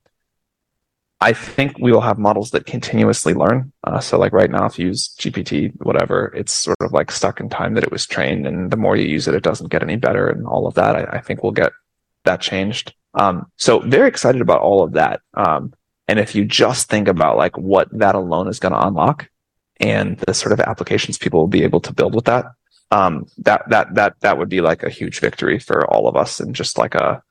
[1.20, 3.72] I think we will have models that continuously learn.
[3.84, 7.40] Uh, so like right now, if you use GPT, whatever, it's sort of like stuck
[7.40, 8.46] in time that it was trained.
[8.46, 10.96] And the more you use it, it doesn't get any better and all of that.
[10.96, 11.72] I, I think we'll get
[12.26, 12.94] that changed.
[13.16, 15.22] Um, so very excited about all of that.
[15.34, 15.74] Um,
[16.08, 19.28] and if you just think about like what that alone is going to unlock
[19.80, 22.46] and the sort of applications people will be able to build with that,
[22.92, 26.40] um, that, that, that, that would be like a huge victory for all of us
[26.40, 27.22] and just like a,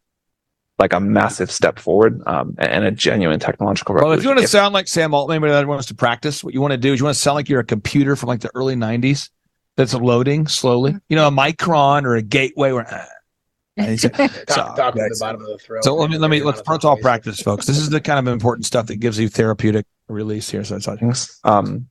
[0.79, 4.49] like a massive step forward, um, and a genuine technological Well, if you want to
[4.49, 6.45] sound like Sam Altman, maybe that wants to practice.
[6.45, 8.29] What you want to do is you want to sound like you're a computer from
[8.29, 9.31] like the early '90s
[9.77, 10.95] that's loading slowly.
[11.09, 12.73] You know, a Micron or a Gateway.
[12.73, 13.07] Where, uh,
[13.79, 15.83] and he's- Top, top of the bottom of the throat.
[15.83, 17.65] So let me let me let's let's all practice, folks.
[17.65, 20.63] This is the kind of important stuff that gives you therapeutic release here.
[20.63, 21.89] So it's um,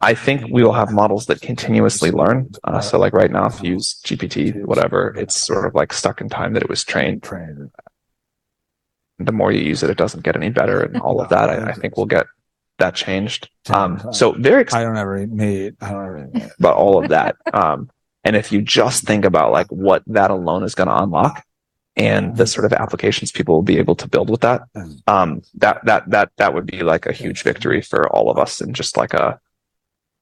[0.00, 2.50] I think we will have models that continuously learn.
[2.64, 6.20] Uh, so like right now, if you use GPT, whatever, it's sort of like stuck
[6.20, 7.26] in time that it was trained.
[9.18, 11.48] The more you use it, it doesn't get any better and all of that.
[11.48, 12.26] I, I think we'll get
[12.78, 13.48] that changed.
[13.70, 14.84] Um, so very excited.
[14.84, 15.76] I don't ever need.
[15.80, 17.36] I don't ever about all of that.
[17.52, 17.90] Um,
[18.24, 21.44] and if you just think about like what that alone is going to unlock
[21.96, 24.62] and the sort of applications people will be able to build with that,
[25.06, 28.60] um, that, that, that, that would be like a huge victory for all of us
[28.60, 29.40] and just like a,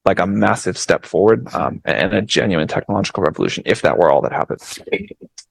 [0.05, 4.21] like a massive step forward, um, and a genuine technological revolution if that were all
[4.21, 4.61] that happened.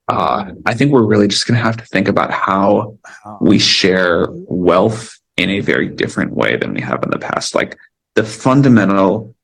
[0.09, 2.99] uh, I think we're really just going to have to think about how
[3.41, 7.55] we share wealth in a very different way than we have in the past.
[7.55, 7.77] Like
[8.15, 9.35] the fundamental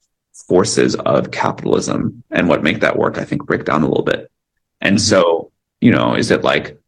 [0.48, 4.30] forces of capitalism and what make that work, I think break down a little bit.
[4.80, 6.78] And so, you know, is it like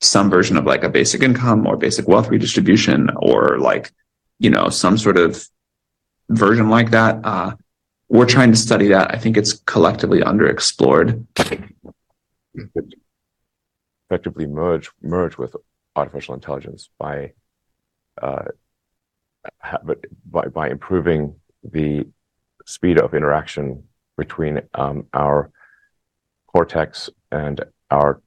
[0.00, 3.92] some version of like a basic income or basic wealth redistribution or like,
[4.38, 5.48] you know, some sort of
[6.36, 7.20] version like that?
[7.24, 7.54] Uh,
[8.08, 9.14] we're trying to study that.
[9.14, 11.26] I think it's collectively underexplored.
[14.10, 15.56] Effectively merge merge with
[15.96, 17.32] artificial intelligence by
[18.20, 18.44] uh,
[20.24, 22.06] by by improving the
[22.66, 23.84] speed of interaction
[24.16, 25.50] between um, our
[26.46, 28.22] cortex and our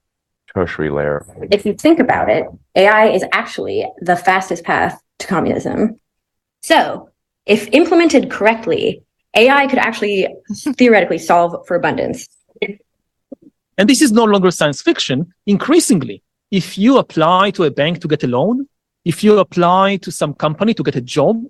[0.54, 1.26] tertiary layer.
[1.52, 6.00] If you think about it, AI is actually the fastest path to communism.
[6.62, 7.10] So,
[7.48, 9.02] if implemented correctly,
[9.36, 10.28] AI could actually
[10.78, 12.28] theoretically solve for abundance.
[13.80, 15.34] And this is no longer science fiction.
[15.46, 18.68] Increasingly, if you apply to a bank to get a loan,
[19.06, 21.44] if you apply to some company to get a job,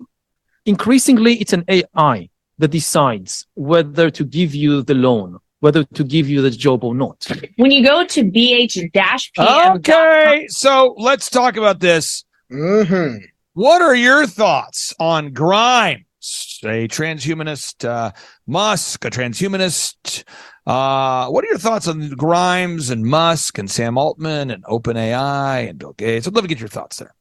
[0.66, 6.28] increasingly it's an AI that decides whether to give you the loan, whether to give
[6.28, 7.26] you the job or not.
[7.56, 9.76] When you go to bh-pm.
[9.76, 12.24] Okay, so let's talk about this.
[12.52, 13.24] Mm-hmm.
[13.58, 18.12] What are your thoughts on Grimes, a transhumanist, uh,
[18.46, 20.22] Musk, a transhumanist?
[20.64, 25.76] Uh, what are your thoughts on Grimes and Musk and Sam Altman and OpenAI and
[25.76, 26.28] Bill Gates?
[26.28, 27.12] I'd love to get your thoughts there.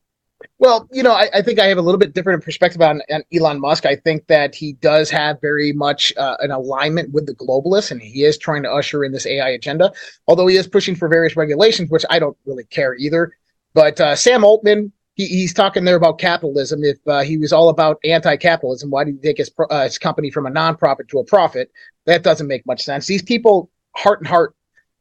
[0.59, 3.23] Well, you know, I, I, think I have a little bit different perspective on, on,
[3.33, 3.87] Elon Musk.
[3.87, 7.99] I think that he does have very much uh, an alignment with the globalists, and
[7.99, 9.91] he is trying to usher in this AI agenda.
[10.27, 13.31] Although he is pushing for various regulations, which I don't really care either.
[13.73, 16.83] But uh, Sam Altman, he, he's talking there about capitalism.
[16.83, 20.29] If uh, he was all about anti-capitalism, why did he take his, uh, his company
[20.31, 21.71] from a nonprofit to a profit?
[22.05, 23.07] That doesn't make much sense.
[23.07, 24.55] These people, heart and heart,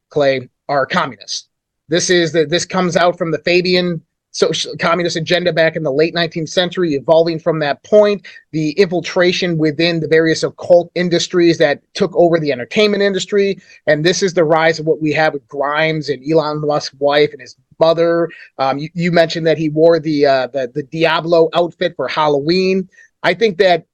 [0.09, 1.49] Clay, are communists.
[1.89, 4.03] This is that this comes out from the Fabian
[4.37, 9.57] social communist agenda back in the late 19th century, evolving from that point, the infiltration
[9.57, 13.59] within the various occult industries that took over the entertainment industry.
[13.87, 17.33] And this is the rise of what we have with Grimes and Elon Musk's wife
[17.33, 18.29] and his mother.
[18.59, 22.89] Um, you, you, mentioned that he wore the, uh, the the Diablo outfit for Halloween.
[23.23, 23.87] I think that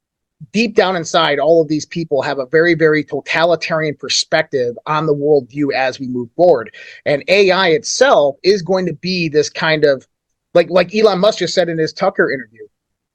[0.51, 5.15] deep down inside, all of these people have a very, very totalitarian perspective on the
[5.15, 6.75] worldview as we move forward.
[7.07, 10.07] And AI itself is going to be this kind of
[10.55, 12.67] like like Elon Musk just said in his Tucker interview.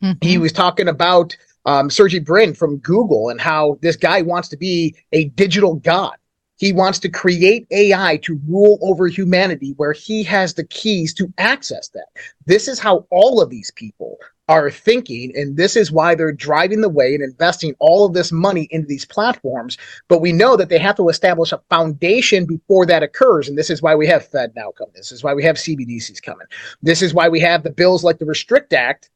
[0.03, 0.27] Mm-hmm.
[0.27, 4.57] He was talking about um, Sergey Brin from Google and how this guy wants to
[4.57, 6.15] be a digital god.
[6.57, 11.31] He wants to create AI to rule over humanity where he has the keys to
[11.37, 12.07] access that.
[12.45, 14.17] This is how all of these people
[14.49, 18.31] are thinking, and this is why they're driving the way and investing all of this
[18.31, 19.77] money into these platforms.
[20.07, 23.69] But we know that they have to establish a foundation before that occurs, and this
[23.69, 24.93] is why we have FedNow coming.
[24.95, 26.47] This is why we have CBDCs coming.
[26.81, 29.09] This is why we have the bills like the Restrict Act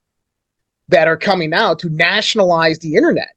[0.89, 3.35] that are coming out to nationalize the internet.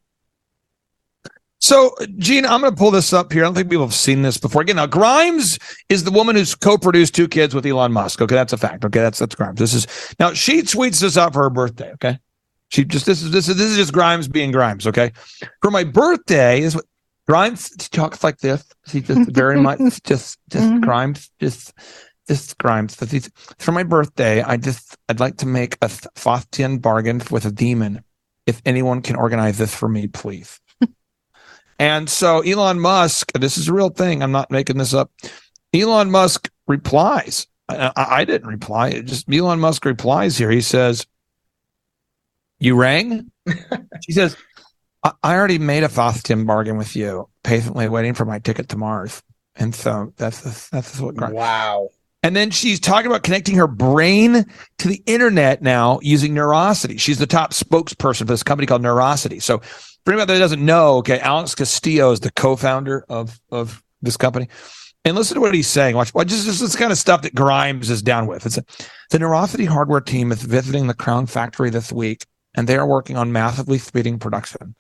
[1.65, 3.43] So, Gene, I'm going to pull this up here.
[3.43, 4.61] I don't think people have seen this before.
[4.61, 8.21] Again, now Grimes is the woman who's co-produced two kids with Elon Musk.
[8.21, 8.85] Okay, that's a fact.
[8.85, 9.59] Okay, that's that's Grimes.
[9.59, 9.87] This is
[10.21, 11.91] now she tweets this out for her birthday.
[11.93, 12.19] Okay,
[12.69, 14.87] she just this is this is this is just Grimes being Grimes.
[14.87, 15.13] Okay,
[15.63, 16.85] for my birthday is what
[17.27, 18.63] Grimes talks like this.
[18.89, 20.81] She just very much just just mm-hmm.
[20.81, 21.73] Grimes just
[22.29, 22.95] just Grimes.
[23.59, 28.05] For my birthday, I just I'd like to make a Faustian bargain with a demon.
[28.45, 30.61] If anyone can organize this for me, please.
[31.79, 34.23] And so Elon Musk, this is a real thing.
[34.23, 35.11] I'm not making this up.
[35.73, 37.47] Elon Musk replies.
[37.69, 38.89] I, I didn't reply.
[38.91, 40.51] It just Elon Musk replies here.
[40.51, 41.07] He says,
[42.59, 43.31] You rang?
[44.03, 44.37] she says,
[45.03, 48.77] I, I already made a Faustian bargain with you, patiently waiting for my ticket to
[48.77, 49.23] Mars.
[49.57, 51.15] And so that's that's what.
[51.17, 51.89] Wow.
[52.23, 54.47] And then she's talking about connecting her brain
[54.79, 56.99] to the internet now using Neurosity.
[56.99, 59.43] She's the top spokesperson for this company called Neurosity.
[59.43, 59.61] So
[60.05, 64.49] for anybody that doesn't know, okay, Alex Castillo is the co-founder of of this company.
[65.07, 65.97] And listen to what he's saying.
[65.97, 68.47] Watch, watch just, just this kind of stuff that Grimes is down with.
[68.47, 68.65] It's a,
[69.11, 72.25] the Neurosity hardware team is visiting the Crown factory this week,
[72.55, 74.75] and they are working on massively speeding production.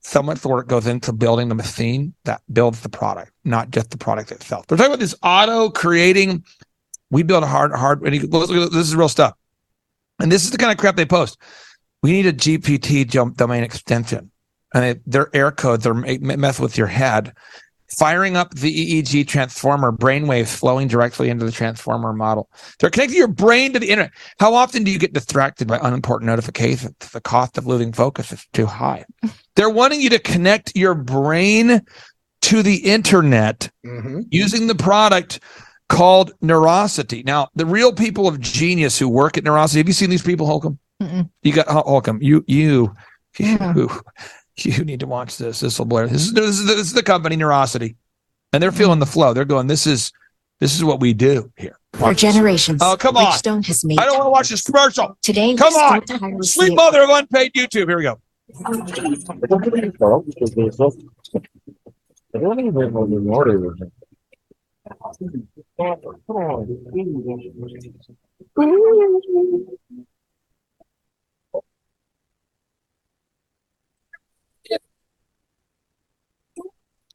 [0.00, 3.98] So much work goes into building the machine that builds the product, not just the
[3.98, 4.66] product itself.
[4.66, 6.44] They're talking about this auto creating.
[7.10, 8.02] We build a hard, hard.
[8.02, 9.34] And he, this is real stuff.
[10.20, 11.38] And this is the kind of crap they post.
[12.02, 14.30] We need a GPT jump domain extension
[14.74, 17.32] and they, their air codes are mess with your head.
[17.98, 22.50] Firing up the EEG transformer, brainwaves flowing directly into the transformer model.
[22.80, 24.12] They're connecting your brain to the internet.
[24.40, 26.96] How often do you get distracted by unimportant notifications?
[27.12, 29.04] The cost of losing focus is too high.
[29.54, 31.82] They're wanting you to connect your brain
[32.42, 34.22] to the internet mm-hmm.
[34.30, 35.40] using the product
[35.88, 37.24] called Neurosity.
[37.24, 40.46] Now, the real people of genius who work at Neurosity, have you seen these people,
[40.46, 40.78] Holcomb?
[41.00, 41.30] Mm-mm.
[41.42, 42.20] You got Holcomb.
[42.22, 42.94] You, you,
[43.38, 43.88] you
[44.56, 45.60] You need to watch this.
[45.60, 46.06] This will blare.
[46.06, 47.96] This is, this is, this is the company Neurosity,
[48.52, 49.32] and they're feeling the flow.
[49.34, 49.66] They're going.
[49.66, 50.12] This is
[50.60, 51.76] this is what we do here.
[51.94, 53.26] For generations, Oh come on!
[53.26, 55.18] Bridgestone has made I don't want to watch this commercial.
[55.22, 56.06] Today, come on!
[56.06, 57.88] still tirelessly- Sweet mother of unpaid YouTube.
[57.88, 58.20] Here we go.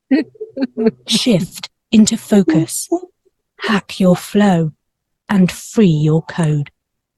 [1.07, 2.88] Shift into focus.
[3.60, 4.72] Hack your flow
[5.28, 6.72] and free your code.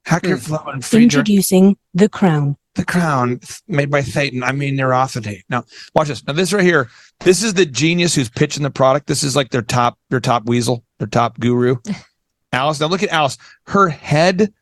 [0.05, 0.43] Hack your hmm.
[0.43, 2.57] flow and free your- Introducing the crown.
[2.75, 4.43] The crown made by Thetan.
[4.43, 5.41] I mean Neurosity.
[5.49, 6.25] Now watch this.
[6.25, 6.89] Now this right here.
[7.19, 9.07] This is the genius who's pitching the product.
[9.07, 11.77] This is like their top their top weasel, their top guru.
[12.53, 12.79] Alice.
[12.79, 13.37] Now look at Alice.
[13.67, 14.53] Her head.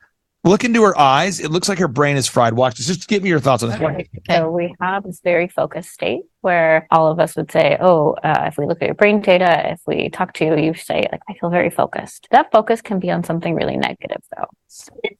[0.49, 1.39] Look into her eyes.
[1.39, 2.53] It looks like her brain is fried.
[2.53, 2.87] Watch this.
[2.87, 4.07] Just give me your thoughts on this.
[4.27, 8.45] So we have this very focused state where all of us would say, "Oh, uh,
[8.47, 11.21] if we look at your brain data, if we talk to you, you say like
[11.29, 14.49] I feel very focused." That focus can be on something really negative, though.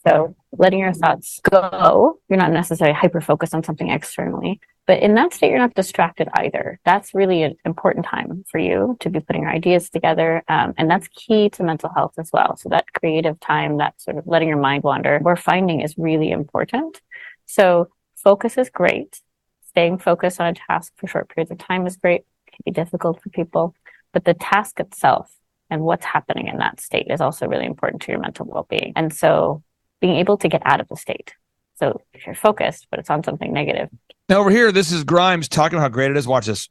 [0.08, 4.60] So letting your thoughts go, you're not necessarily hyper focused on something externally,
[4.90, 6.80] but in that state, you're not distracted either.
[6.84, 10.90] That's really an important time for you to be putting your ideas together, um, and
[10.90, 12.58] that's key to mental health as well.
[12.58, 16.32] So that creative time, that sort of letting your mind wander, we're finding is really
[16.32, 17.02] important.
[17.46, 19.22] So focus is great.
[19.68, 22.22] Staying focused on a task for short periods of time is great.
[22.48, 23.76] It can be difficult for people,
[24.12, 25.32] but the task itself
[25.70, 28.94] and what's happening in that state is also really important to your mental well-being.
[28.96, 29.62] And so
[30.02, 31.36] being able to get out of the state.
[31.80, 33.90] So if you're focused, but it's on something negative,
[34.28, 36.28] Now over here, this is Grimes talking about how great it is.
[36.28, 36.70] Watch this.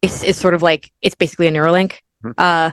[0.00, 1.98] It's, it's sort of like it's basically a Neuralink,
[2.38, 2.70] uh,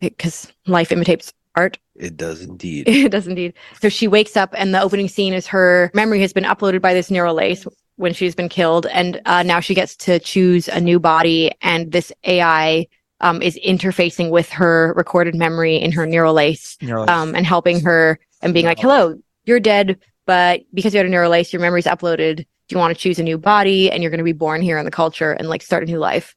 [0.00, 1.78] because life imitates art.
[1.96, 2.88] It does indeed.
[2.88, 3.54] It does indeed.
[3.80, 6.94] So she wakes up, and the opening scene is her memory has been uploaded by
[6.94, 10.80] this neural lace when she's been killed, and uh, now she gets to choose a
[10.80, 12.86] new body, and this AI
[13.20, 17.10] um, is interfacing with her recorded memory in her neural lace, Neural lace.
[17.10, 21.10] um, and helping her and being like, "Hello, you're dead, but because you had a
[21.10, 22.36] neural lace, your memory's uploaded.
[22.36, 24.78] Do you want to choose a new body, and you're going to be born here
[24.78, 26.34] in the culture and like start a new life?"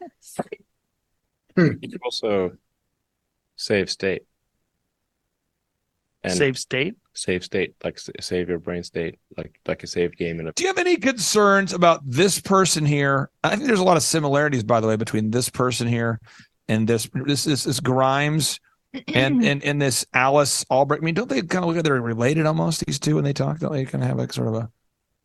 [1.55, 1.73] Hmm.
[1.81, 2.53] You can also
[3.55, 4.23] save state.
[6.27, 6.95] Save state?
[7.15, 10.51] Save state, like save your brain state, like like a save game in a.
[10.53, 13.29] Do you have any concerns about this person here?
[13.43, 16.19] I think there's a lot of similarities, by the way, between this person here
[16.67, 18.59] and this this this, this Grimes
[19.07, 21.03] and and and this Alice Albrecht.
[21.03, 22.85] I mean, don't they kind of look like they're related almost?
[22.85, 24.71] These two when they talk, don't they kind of have like sort of a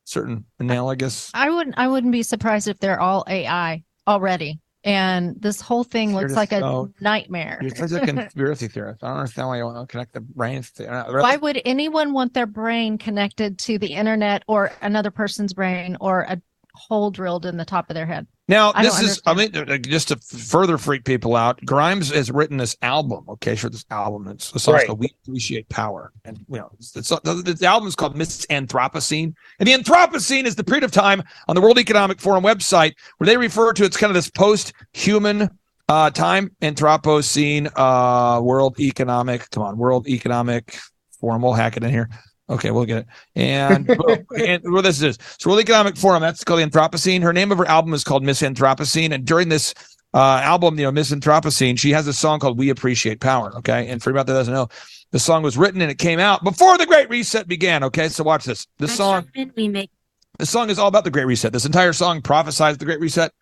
[0.04, 1.30] certain analogous?
[1.34, 4.60] I wouldn't I wouldn't be surprised if they're all AI already.
[4.84, 7.58] And this whole thing looks like a so- nightmare.
[7.60, 9.02] You're such a conspiracy theorist.
[9.02, 10.70] I don't understand why you want to connect the brains.
[10.72, 15.52] To, uh, Why would anyone want their brain connected to the internet or another person's
[15.52, 16.40] brain or a
[16.74, 18.26] hole drilled in the top of their head?
[18.48, 22.30] Now, I this is, I mean, uh, just to further freak people out, Grimes has
[22.30, 24.26] written this album, okay, for this album.
[24.28, 24.86] It's the song's Right.
[24.86, 26.12] called We Appreciate Power.
[26.24, 29.34] And, you know, it's, it's, the, the album is called Miss Anthropocene.
[29.58, 33.26] And the Anthropocene is the period of time on the World Economic Forum website where
[33.26, 35.50] they refer to it's kind of this post human
[35.90, 40.78] uh, time, Anthropocene, uh, World Economic, come on, World Economic
[41.20, 41.42] Forum.
[41.42, 42.08] We'll hack it in here.
[42.50, 43.06] Okay, we'll get it.
[43.34, 44.26] And, boom.
[44.38, 46.22] and well, this is so World Economic Forum.
[46.22, 47.22] That's called the Anthropocene.
[47.22, 49.12] Her name of her album is called Miss Anthropocene.
[49.12, 49.74] And during this
[50.14, 53.88] uh, album, you know, Miss Anthropocene, she has a song called "We Appreciate Power." Okay,
[53.88, 54.68] and for anybody that doesn't know,
[55.10, 57.84] the song was written and it came out before the Great Reset began.
[57.84, 58.66] Okay, so watch this.
[58.78, 59.90] This song, we make
[60.38, 61.52] the song is all about the Great Reset.
[61.52, 63.32] This entire song prophesies the Great Reset,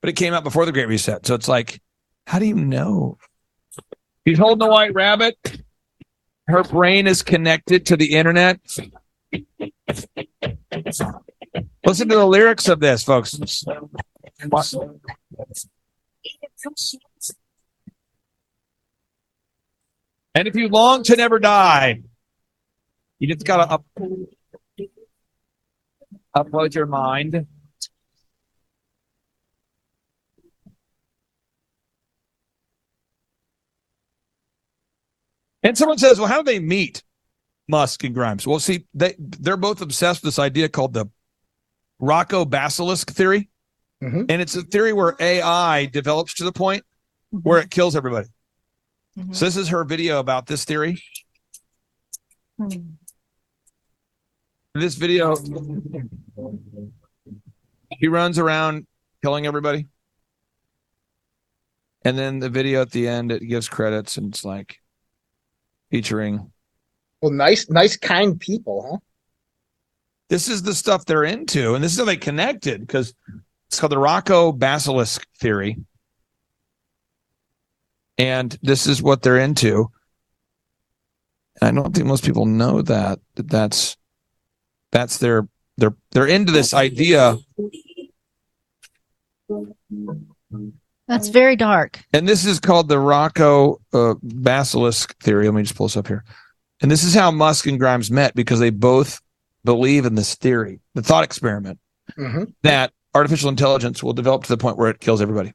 [0.00, 1.26] but it came out before the Great Reset.
[1.26, 1.80] So it's like,
[2.26, 3.18] how do you know?
[4.24, 5.36] He's holding the white rabbit.
[6.46, 8.60] Her brain is connected to the internet.
[11.86, 13.38] Listen to the lyrics of this, folks.
[20.34, 22.02] And if you long to never die,
[23.18, 23.84] you just gotta up,
[26.36, 27.46] upload your mind.
[35.64, 37.02] And someone says, "Well, how do they meet
[37.66, 41.06] Musk and Grimes?" Well, see, they they're both obsessed with this idea called the
[42.00, 43.48] Roko basilisk theory,
[44.02, 44.24] mm-hmm.
[44.28, 46.84] and it's a theory where AI develops to the point
[47.34, 47.48] mm-hmm.
[47.48, 48.28] where it kills everybody.
[49.18, 49.32] Mm-hmm.
[49.32, 51.02] So this is her video about this theory.
[52.58, 52.68] Hmm.
[54.74, 55.36] This video,
[57.90, 58.86] he runs around
[59.22, 59.86] killing everybody,
[62.04, 64.80] and then the video at the end it gives credits and it's like
[65.94, 66.50] featuring
[67.22, 68.98] Well, nice, nice, kind people, huh?
[70.28, 73.14] this is the stuff they're into and this is how they connected because
[73.68, 75.78] It's called the Roko basilisk theory.
[78.18, 79.90] And this is what they're into.
[81.60, 83.96] I don't think most people know that, that that's
[84.92, 87.36] that's their they're they're into this idea
[91.08, 92.02] That's very dark.
[92.12, 95.46] and this is called the Roko uh, basilisk theory.
[95.46, 96.24] Let me just pull this up here.
[96.80, 99.20] And this is how Musk and Grimes met because they both
[99.64, 101.78] believe in this theory, the thought experiment
[102.18, 102.52] Mhm.
[102.62, 105.52] that artificial intelligence will develop to the point where it kills everybody.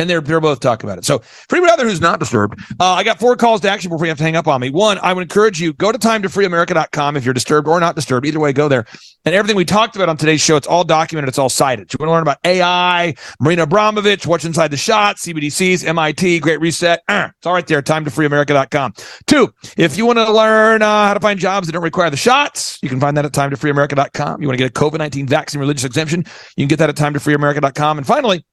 [0.00, 1.04] And they're they're both talking about it.
[1.04, 4.10] So out there who's not disturbed, uh, I got four calls to action before you
[4.10, 4.70] have to hang up on me.
[4.70, 7.94] One, I would encourage you go to time to freeamerica.com if you're disturbed or not
[7.94, 8.26] disturbed.
[8.26, 8.86] Either way, go there.
[9.24, 11.92] And everything we talked about on today's show, it's all documented, it's all cited.
[11.92, 16.60] You want to learn about AI, Marina Abramovich, what's inside the shot, CBDCs, MIT, Great
[16.60, 17.02] Reset.
[17.06, 17.82] Uh, it's all right there.
[17.82, 18.94] Time to freeamerica.com.
[19.26, 22.16] Two, if you want to learn uh, how to find jobs that don't require the
[22.16, 24.40] shots, you can find that at time to freeamerica.com.
[24.40, 26.24] You want to get a COVID 19 vaccine religious exemption,
[26.56, 27.98] you can get that at time to freeamerica.com.
[27.98, 28.44] And finally,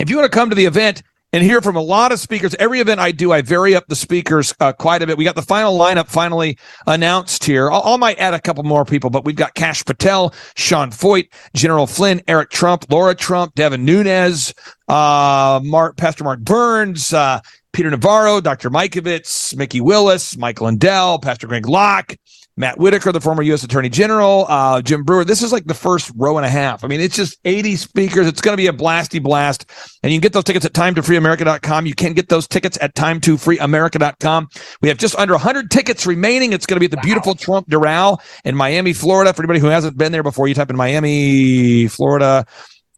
[0.00, 2.56] if you want to come to the event and hear from a lot of speakers,
[2.58, 5.18] every event I do, I vary up the speakers uh, quite a bit.
[5.18, 7.70] We got the final lineup finally announced here.
[7.70, 11.28] I, I might add a couple more people, but we've got Kash Patel, Sean Feucht,
[11.54, 14.54] General Flynn, Eric Trump, Laura Trump, Devin Nunes,
[14.88, 17.40] uh, Mark, Pastor Mark Burns, uh,
[17.72, 18.70] Peter Navarro, Dr.
[18.70, 22.16] Mikovits, Mikki Willis, Mike Lindell, Pastor Greg Locke,
[22.60, 23.64] Matt Whitaker, the former U.S.
[23.64, 25.24] Attorney General, uh, Jim Breuer.
[25.24, 26.84] This is like the first row and a half.
[26.84, 28.26] I mean, it's just 80 speakers.
[28.26, 29.64] It's going to be a blasty blast.
[30.02, 31.86] And you can get those tickets at time2freeamerica.com.
[31.86, 34.48] You can get those tickets at time2freeamerica.com.
[34.82, 36.52] We have just under 100 tickets remaining.
[36.52, 39.32] It's going to be at the beautiful Trump Doral in Miami, Florida.
[39.32, 42.44] For anybody who hasn't been there before, you type in Miami, Florida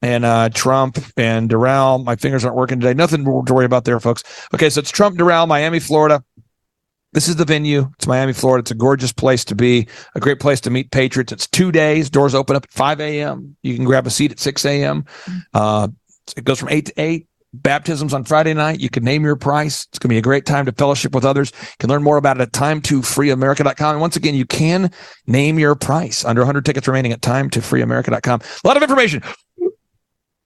[0.03, 2.05] and uh, Trump and Doral.
[2.05, 2.95] My fingers aren't working today.
[2.95, 4.25] Nothing to worry about there, folks.
[4.53, 6.25] Okay, so it's Trump Doral, Miami, Florida.
[7.13, 7.91] This is the venue.
[7.95, 8.63] It's Miami, Florida.
[8.63, 11.31] It's a gorgeous place to be, a great place to meet patriots.
[11.31, 12.09] It's two days.
[12.09, 13.55] Doors open up at 5 a.m.
[13.63, 15.05] You can grab a seat at 6 a.m.
[15.53, 15.89] Uh,
[16.37, 17.27] it goes from 8 to 8.
[17.55, 18.81] Baptisms on Friday night.
[18.81, 19.87] You can name your price.
[19.91, 21.53] It's going to be a great time to fellowship with others.
[21.61, 23.91] You can learn more about it at time2freeamerica.com.
[23.91, 24.91] And once again, you can
[25.27, 26.25] name your price.
[26.25, 28.41] Under 100 tickets remaining at time2freeamerica.com.
[28.41, 29.23] A lot of information.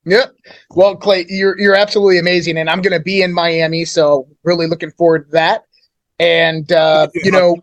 [0.04, 0.34] Yep.
[0.70, 4.68] Well, Clay, you're you're absolutely amazing, and I'm going to be in Miami, so really
[4.68, 5.64] looking forward to that.
[6.18, 7.56] And uh, you know,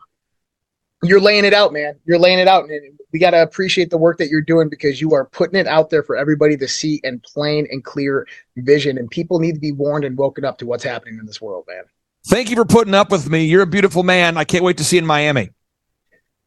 [1.04, 1.95] you're laying it out, man.
[2.06, 5.01] You're laying it out, and we got to appreciate the work that you're doing because
[5.01, 8.28] you are putting it out there for everybody to see in plain and clear
[8.58, 8.97] vision.
[8.97, 11.66] And people need to be warned and woken up to what's happening in this world,
[11.68, 11.84] man.
[12.26, 13.45] Thank you for putting up with me.
[13.45, 14.38] You're a beautiful man.
[14.38, 15.49] I can't wait to see you in Miami.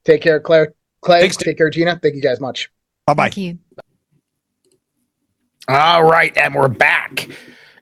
[0.04, 0.72] Take care, Claire.
[1.02, 1.28] Clay.
[1.28, 1.98] take care, Gina.
[2.02, 2.70] Thank you guys much.
[3.06, 3.24] Bye bye.
[3.24, 3.58] Thank you.
[5.68, 7.28] All right, and we're back.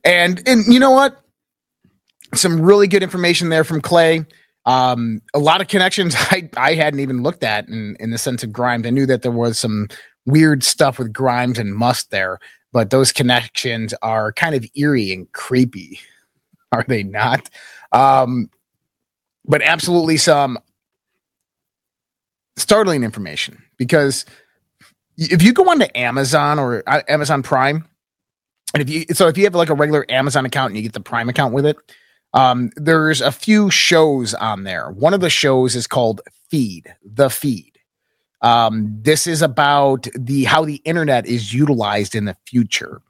[0.05, 1.24] And and you know what?
[2.37, 4.25] Some really good information there from Clay.
[4.67, 8.43] Um, a lot of connections I, I hadn't even looked at in, in the sense
[8.43, 8.87] of Grimes.
[8.87, 9.89] I knew that there was some
[10.27, 12.39] weird stuff with Grimes and Musk there,
[12.73, 16.01] but those connections are kind of eerie and creepy,
[16.73, 17.51] are they not?
[17.93, 18.51] Um,
[19.45, 20.59] but absolutely some
[22.57, 24.25] startling information because
[25.17, 27.87] if you go onto Amazon or uh, Amazon Prime,
[28.73, 30.93] and if you so if you have like a regular Amazon account and you get
[30.93, 31.77] the Prime account with it,
[32.35, 34.91] um, there's a few shows on there.
[34.91, 36.21] One of the shows is called
[36.51, 37.79] Feed, the Feed.
[38.43, 43.01] Um, this is about the how the internet is utilized in the future.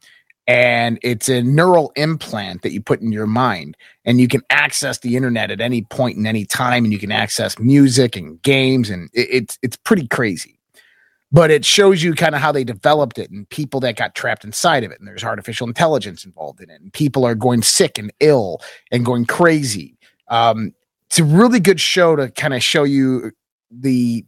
[0.47, 4.99] And it's a neural implant that you put in your mind, and you can access
[4.99, 8.91] the internet at any point in any time, and you can access music and games,
[8.91, 10.54] and it, it's it's pretty crazy
[11.33, 14.45] but it shows you kind of how they developed it and people that got trapped
[14.45, 14.99] inside of it.
[14.99, 18.61] And there's artificial intelligence involved in it, and people are going sick and ill
[18.91, 19.99] and going crazy.
[20.29, 20.73] Um,
[21.07, 23.33] it's a really good show to kind of show you
[23.71, 24.25] the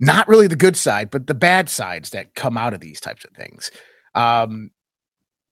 [0.00, 3.24] not really the good side, but the bad sides that come out of these types
[3.24, 3.70] of things.
[4.16, 4.70] Um,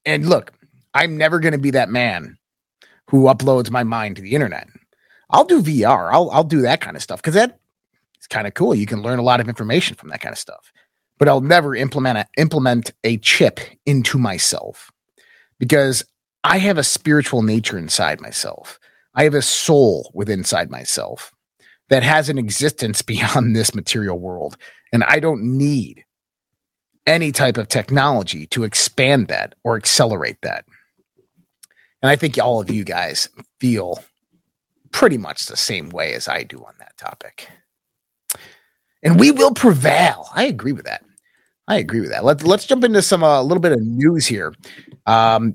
[0.04, 0.52] and look,
[0.92, 2.36] I'm never going to be that man
[3.08, 4.68] who uploads my mind to the internet.
[5.30, 6.12] I'll do VR.
[6.12, 7.59] I'll I'll do that kind of stuff because that
[8.30, 8.74] kind of cool.
[8.74, 10.72] You can learn a lot of information from that kind of stuff.
[11.18, 14.90] But I'll never implement a, implement a chip into myself
[15.58, 16.02] because
[16.42, 18.78] I have a spiritual nature inside myself.
[19.14, 21.32] I have a soul within inside myself
[21.90, 24.56] that has an existence beyond this material world,
[24.92, 26.04] and I don't need
[27.06, 30.64] any type of technology to expand that or accelerate that.
[32.02, 33.28] And I think all of you guys
[33.58, 34.02] feel
[34.90, 37.48] pretty much the same way as I do on that topic
[39.02, 40.28] and we will prevail.
[40.34, 41.04] I agree with that.
[41.68, 42.24] I agree with that.
[42.24, 44.54] Let's let's jump into some a uh, little bit of news here.
[45.06, 45.54] Um,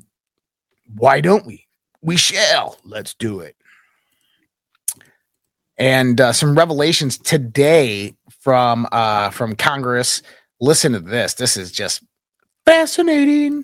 [0.95, 1.65] why don't we?
[2.01, 2.77] We shall.
[2.83, 3.55] Let's do it.
[5.77, 10.21] And uh, some revelations today from uh, from Congress.
[10.61, 11.33] Listen to this.
[11.33, 12.01] This is just
[12.65, 13.63] Fascinating.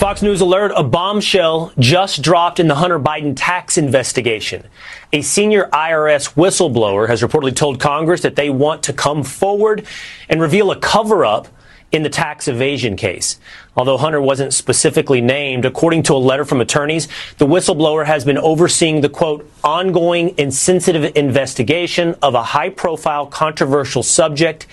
[0.00, 4.66] Fox News alert a bombshell just dropped in the Hunter Biden tax investigation.
[5.12, 9.86] A senior IRS whistleblower has reportedly told Congress that they want to come forward
[10.30, 11.48] and reveal a cover up
[11.92, 13.38] in the tax evasion case.
[13.76, 18.38] Although Hunter wasn't specifically named, according to a letter from attorneys, the whistleblower has been
[18.38, 24.66] overseeing the quote, ongoing and sensitive investigation of a high profile controversial subject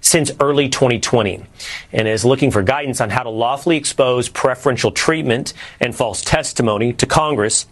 [0.00, 1.44] since early 2020
[1.92, 6.92] and is looking for guidance on how to lawfully expose preferential treatment and false testimony
[6.92, 7.66] to Congress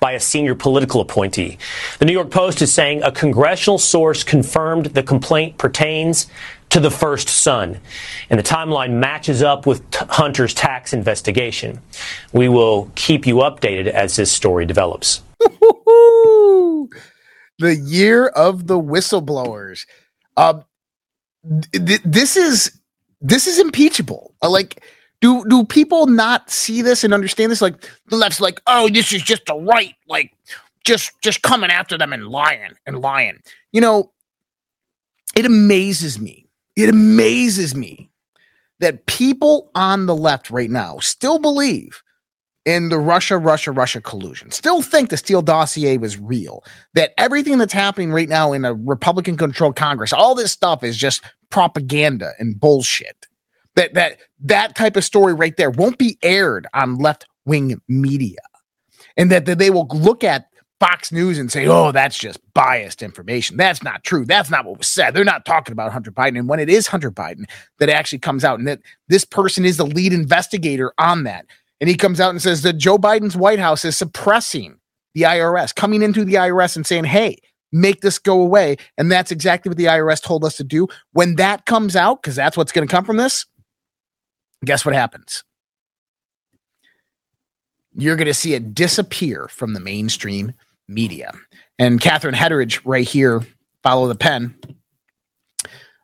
[0.00, 1.56] by a senior political appointee.
[1.98, 6.26] The New York Post is saying a congressional source confirmed the complaint pertains
[6.68, 7.80] to the first son.
[8.28, 11.80] And the timeline matches up with T- Hunter's tax investigation.
[12.32, 15.22] We will keep you updated as this story develops.
[15.40, 16.88] the
[17.58, 19.86] year of the whistleblowers.
[20.36, 20.64] Um,
[21.72, 22.80] th- this is
[23.20, 24.34] this is impeachable.
[24.42, 24.84] Uh, like,
[25.20, 27.62] do do people not see this and understand this?
[27.62, 30.32] Like the left's like, oh, this is just the right, like
[30.84, 33.40] just just coming after them and lying and lying.
[33.72, 34.12] You know,
[35.36, 36.48] it amazes me.
[36.76, 38.10] It amazes me
[38.80, 42.03] that people on the left right now still believe
[42.64, 44.50] in the Russia, Russia, Russia collusion.
[44.50, 46.64] Still think the Steele dossier was real.
[46.94, 50.96] That everything that's happening right now in a Republican controlled Congress, all this stuff is
[50.96, 53.26] just propaganda and bullshit.
[53.76, 58.38] That that that type of story right there won't be aired on left wing media.
[59.16, 60.48] And that, that they will look at
[60.80, 63.56] Fox News and say, oh, that's just biased information.
[63.56, 64.24] That's not true.
[64.24, 65.14] That's not what was said.
[65.14, 66.38] They're not talking about Hunter Biden.
[66.38, 67.44] And when it is Hunter Biden
[67.78, 71.46] that actually comes out and that this person is the lead investigator on that,
[71.80, 74.78] and he comes out and says that Joe Biden's White House is suppressing
[75.14, 77.38] the IRS, coming into the IRS and saying, hey,
[77.72, 78.76] make this go away.
[78.96, 80.88] And that's exactly what the IRS told us to do.
[81.12, 83.46] When that comes out, because that's what's going to come from this,
[84.64, 85.44] guess what happens?
[87.96, 90.52] You're going to see it disappear from the mainstream
[90.88, 91.32] media.
[91.78, 93.42] And Catherine Herridge, right here,
[93.82, 94.56] follow the pen.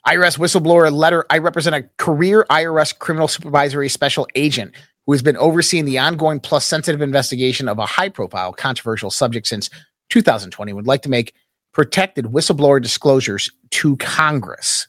[0.07, 1.27] IRS whistleblower letter.
[1.31, 4.75] I represent a career IRS criminal supervisory special agent
[5.07, 9.47] who has been overseeing the ongoing plus sensitive investigation of a high profile controversial subject
[9.47, 9.71] since
[10.11, 10.73] 2020.
[10.73, 11.35] Would like to make
[11.73, 14.89] protected whistleblower disclosures to Congress.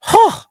[0.00, 0.44] Huh.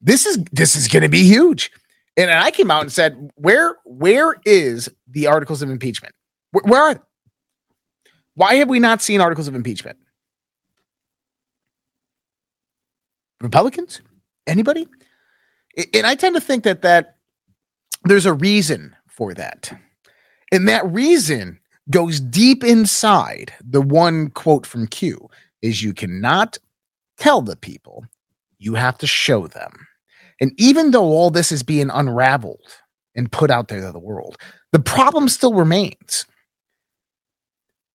[0.00, 1.70] This is this is going to be huge.
[2.16, 6.14] And I came out and said, "Where where is the articles of impeachment?
[6.50, 7.00] Where, where are they?
[8.34, 9.98] Why have we not seen articles of impeachment?
[13.40, 14.00] Republicans?
[14.46, 14.88] Anybody?
[15.94, 17.11] And I tend to think that that
[18.04, 19.72] there's a reason for that.
[20.50, 21.58] And that reason
[21.90, 25.28] goes deep inside the one quote from Q
[25.62, 26.58] is you cannot
[27.18, 28.04] tell the people,
[28.58, 29.86] you have to show them.
[30.40, 32.66] And even though all this is being unraveled
[33.14, 34.36] and put out there to the world,
[34.72, 36.26] the problem still remains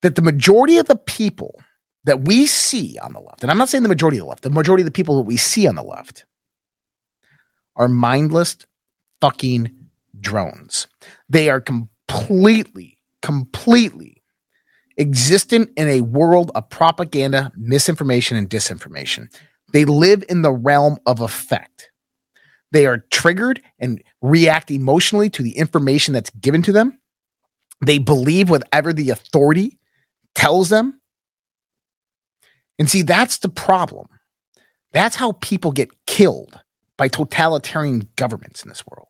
[0.02, 1.62] that the majority of the people
[2.06, 4.44] that we see on the left, and I'm not saying the majority of the left,
[4.44, 6.26] the majority of the people that we see on the left
[7.76, 8.58] are mindless
[9.20, 9.77] fucking
[10.28, 10.88] drones.
[11.30, 14.22] They are completely, completely
[14.98, 19.34] existent in a world of propaganda, misinformation, and disinformation.
[19.72, 21.92] They live in the realm of effect.
[22.74, 27.00] They are triggered and react emotionally to the information that's given to them.
[27.86, 29.80] They believe whatever the authority
[30.36, 31.00] tells them.
[32.78, 34.08] And see, that's the problem.
[34.92, 36.60] That's how people get killed
[36.98, 39.07] by totalitarian governments in this world.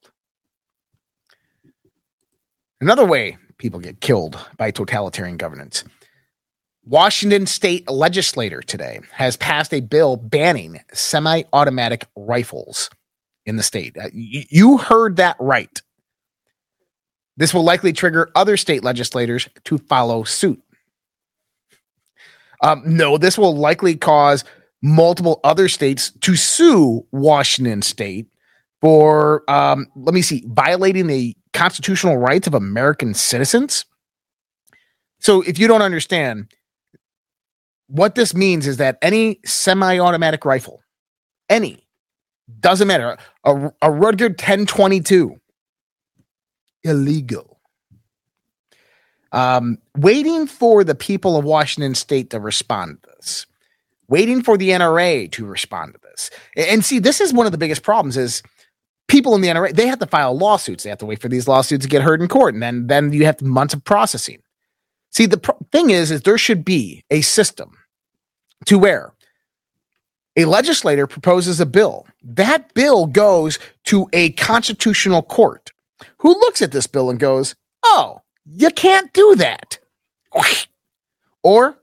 [2.79, 5.83] Another way people get killed by totalitarian governance.
[6.85, 12.89] Washington state legislator today has passed a bill banning semi automatic rifles
[13.45, 13.97] in the state.
[13.97, 15.81] Uh, you heard that right.
[17.35, 20.61] This will likely trigger other state legislators to follow suit.
[22.63, 24.43] Um, no, this will likely cause
[24.81, 28.27] multiple other states to sue Washington state
[28.81, 33.85] for, um, let me see, violating the constitutional rights of American citizens.
[35.19, 36.53] So if you don't understand,
[37.87, 40.83] what this means is that any semi automatic rifle,
[41.49, 41.87] any,
[42.59, 45.39] doesn't matter, a, a Ruger 1022,
[46.83, 47.59] illegal
[49.31, 53.47] um, waiting for the people of Washington state to respond to this,
[54.07, 56.29] waiting for the NRA to respond to this.
[56.55, 58.43] And see, this is one of the biggest problems is
[59.07, 60.83] people in the NRA, they have to file lawsuits.
[60.83, 62.53] They have to wait for these lawsuits to get heard in court.
[62.53, 64.41] And then, then you have months of processing.
[65.11, 65.39] See, the
[65.71, 67.71] thing is, is there should be a system
[68.65, 69.13] to where
[70.35, 72.05] A legislator proposes a bill.
[72.23, 75.71] That bill goes to a constitutional court
[76.19, 79.79] who looks at this bill and goes, Oh, you can't do that.
[81.43, 81.77] Or,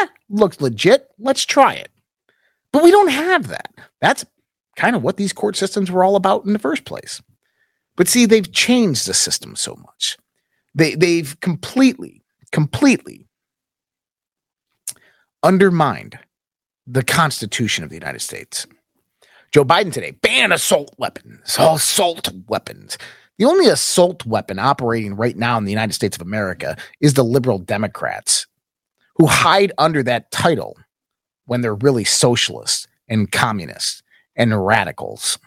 [0.00, 1.08] eh, looks legit.
[1.18, 1.90] Let's try it.
[2.72, 3.72] But we don't have that.
[4.00, 4.24] That's
[4.76, 7.22] kind of what these court systems were all about in the first place.
[7.96, 10.16] But see, they've changed the system so much.
[10.74, 12.22] They, they've completely,
[12.52, 13.26] completely
[15.42, 16.18] undermined
[16.86, 18.66] the Constitution of the United States.
[19.52, 22.98] Joe Biden today ban assault weapons, assault weapons.
[23.38, 27.24] The only assault weapon operating right now in the United States of America is the
[27.24, 28.46] liberal Democrats
[29.16, 30.76] who hide under that title
[31.46, 34.02] when they're really socialists and communists
[34.36, 35.38] and radicals.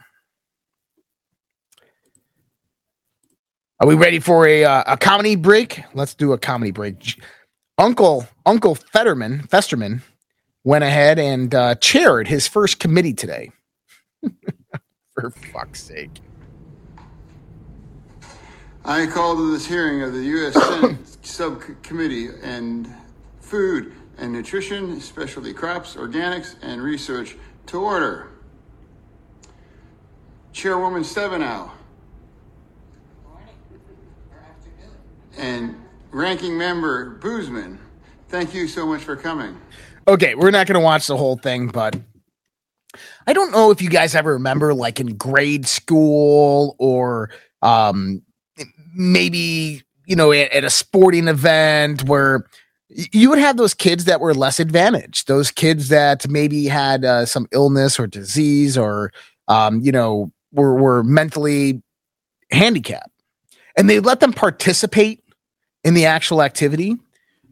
[3.79, 5.83] Are we ready for a, uh, a comedy break?
[5.93, 7.21] Let's do a comedy break.
[7.77, 10.01] Uncle Uncle Fetterman Festerman
[10.65, 13.51] went ahead and uh, chaired his first committee today.
[15.13, 16.19] For fuck's sake.
[18.83, 20.53] I call to this hearing of the U.S.
[20.67, 22.93] Senate Subcommittee and
[23.39, 27.37] Food and Nutrition, Specialty Crops, Organics, and Research
[27.67, 28.27] to order.
[30.53, 31.71] Chairwoman Stabenow.
[35.37, 35.75] And
[36.11, 37.77] Ranking Member Boozman,
[38.27, 39.57] thank you so much for coming.
[40.07, 41.95] Okay, we're not going to watch the whole thing, but
[43.27, 47.29] I don't know if you guys ever remember, like in grade school or
[47.61, 48.21] um,
[48.93, 52.45] maybe you know at, at, a sporting event where
[52.89, 57.25] you would have those kids that were less advantaged, those kids that maybe had uh,
[57.25, 59.11] some illness or disease or
[59.47, 61.81] um, you know were were mentally
[62.51, 63.11] handicapped,
[63.77, 65.23] and they let them participate
[65.83, 66.97] in the actual activity.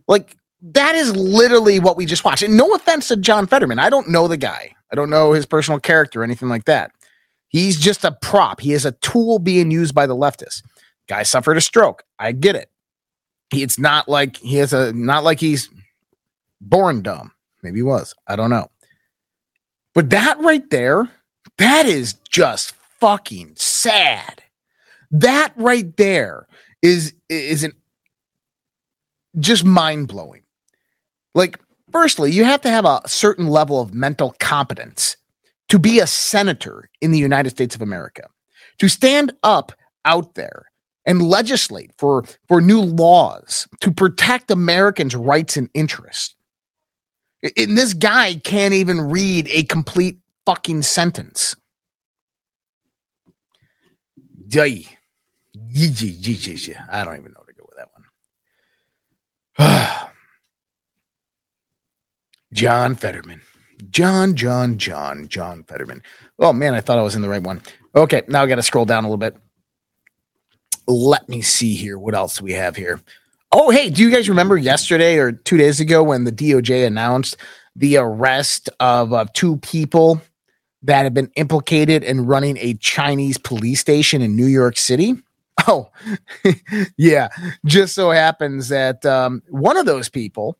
[0.08, 2.44] Like that is literally what we just watched.
[2.44, 3.80] And no offense to John Fetterman.
[3.80, 4.74] I don't know the guy.
[4.92, 6.92] I don't know his personal character or anything like that.
[7.50, 8.60] He's just a prop.
[8.60, 10.64] He is a tool being used by the leftists.
[11.08, 12.04] Guy suffered a stroke.
[12.20, 12.70] I get it.
[13.54, 15.70] It's not like he has a not like he's
[16.60, 17.32] born dumb.
[17.64, 18.14] Maybe he was.
[18.28, 18.70] I don't know.
[19.94, 21.10] But that right there,
[21.58, 24.44] that is just fucking sad.
[25.12, 26.48] That right there
[26.82, 27.74] is is an
[29.40, 30.44] just mind blowing.
[31.36, 31.60] Like,
[31.92, 35.18] firstly, you have to have a certain level of mental competence
[35.70, 38.24] to be a senator in the United States of America,
[38.80, 39.74] to stand up
[40.06, 40.72] out there
[41.06, 46.36] and legislate for, for new laws to protect Americans' rights and interests.
[47.56, 51.56] And this guy can't even read a complete fucking sentence.
[56.90, 57.90] I don't even know where to go with that
[59.98, 60.08] one.
[62.54, 63.42] John Fetterman.
[63.90, 66.02] John, John, John, John Fetterman.
[66.40, 67.62] Oh man, I thought I was in the right one.
[67.96, 69.36] Okay, now I got to scroll down a little bit.
[70.88, 72.00] Let me see here.
[72.00, 73.02] What else we have here?
[73.52, 77.38] Oh, hey, do you guys remember yesterday or two days ago when the DOJ announced
[77.76, 80.22] the arrest of uh, two people
[80.88, 85.16] that had been implicated in running a Chinese police station in New York City?
[85.68, 85.90] Oh,
[86.98, 87.30] yeah.
[87.66, 90.56] Just so happens that um, one of those people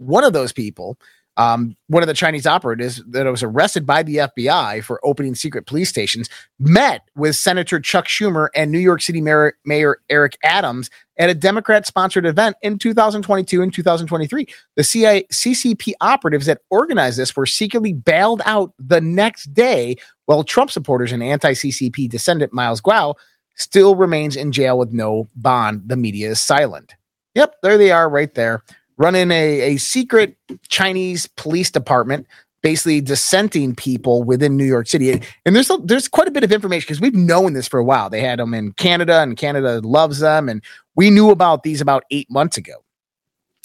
[0.00, 0.98] one of those people,
[1.36, 5.66] um, one of the Chinese operatives that was arrested by the FBI for opening secret
[5.66, 10.90] police stations, met with Senator Chuck Schumer and New York City Mayor, Mayor Eric Adams
[11.20, 14.46] at a Democrat sponsored event in 2022 and 2023.
[14.74, 20.42] The CIA, CCP operatives that organized this were secretly bailed out the next day, while
[20.42, 23.14] Trump supporters and anti CCP descendant Miles Guo
[23.56, 25.82] still remains in jail with no bond.
[25.86, 26.94] The media is silent.
[27.34, 28.64] Yep, there they are right there
[29.00, 30.36] running a, a secret
[30.68, 32.26] Chinese police department,
[32.62, 35.22] basically dissenting people within New York City.
[35.44, 37.84] And there's a, there's quite a bit of information because we've known this for a
[37.84, 38.10] while.
[38.10, 40.62] They had them in Canada, and Canada loves them, and
[40.94, 42.84] we knew about these about eight months ago.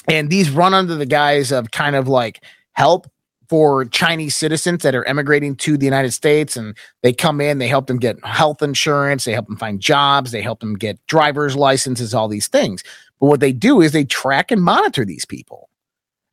[0.08, 2.44] And these run under the guise of kind of like
[2.74, 3.08] help
[3.50, 7.68] for Chinese citizens that are emigrating to the United States and they come in, they
[7.68, 11.56] help them get health insurance, they help them find jobs, they help them get driver's
[11.56, 12.84] licenses, all these things.
[13.20, 15.70] But what they do is they track and monitor these people.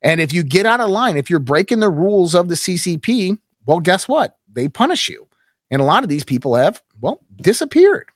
[0.02, 3.38] And if you get out of line, if you're breaking the rules of the CCP,
[3.66, 4.36] well, guess what?
[4.52, 5.28] They punish you.
[5.70, 8.10] And a lot of these people have, well, disappeared.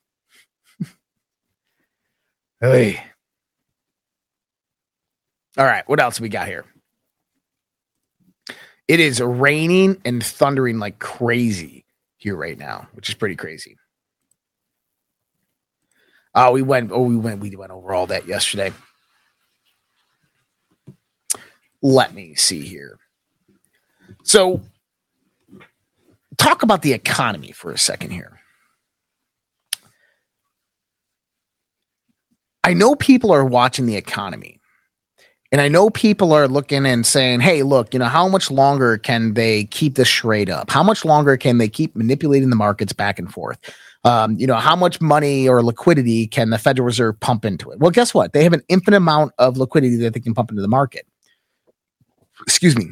[2.60, 3.02] hey.
[5.56, 6.64] All right, what else we got here?
[8.88, 11.84] It is raining and thundering like crazy
[12.18, 13.76] here right now, which is pretty crazy.
[16.34, 16.92] Oh, we went.
[16.92, 17.40] Oh, we went.
[17.40, 18.72] We went over all that yesterday.
[21.86, 22.98] Let me see here.
[24.24, 24.60] So
[26.36, 28.40] talk about the economy for a second here.
[32.64, 34.58] I know people are watching the economy.
[35.52, 38.98] And I know people are looking and saying, hey, look, you know, how much longer
[38.98, 40.68] can they keep this charade up?
[40.72, 43.60] How much longer can they keep manipulating the markets back and forth?
[44.02, 47.78] Um, you know, how much money or liquidity can the Federal Reserve pump into it?
[47.78, 48.32] Well, guess what?
[48.32, 51.06] They have an infinite amount of liquidity that they can pump into the market.
[52.42, 52.90] Excuse me.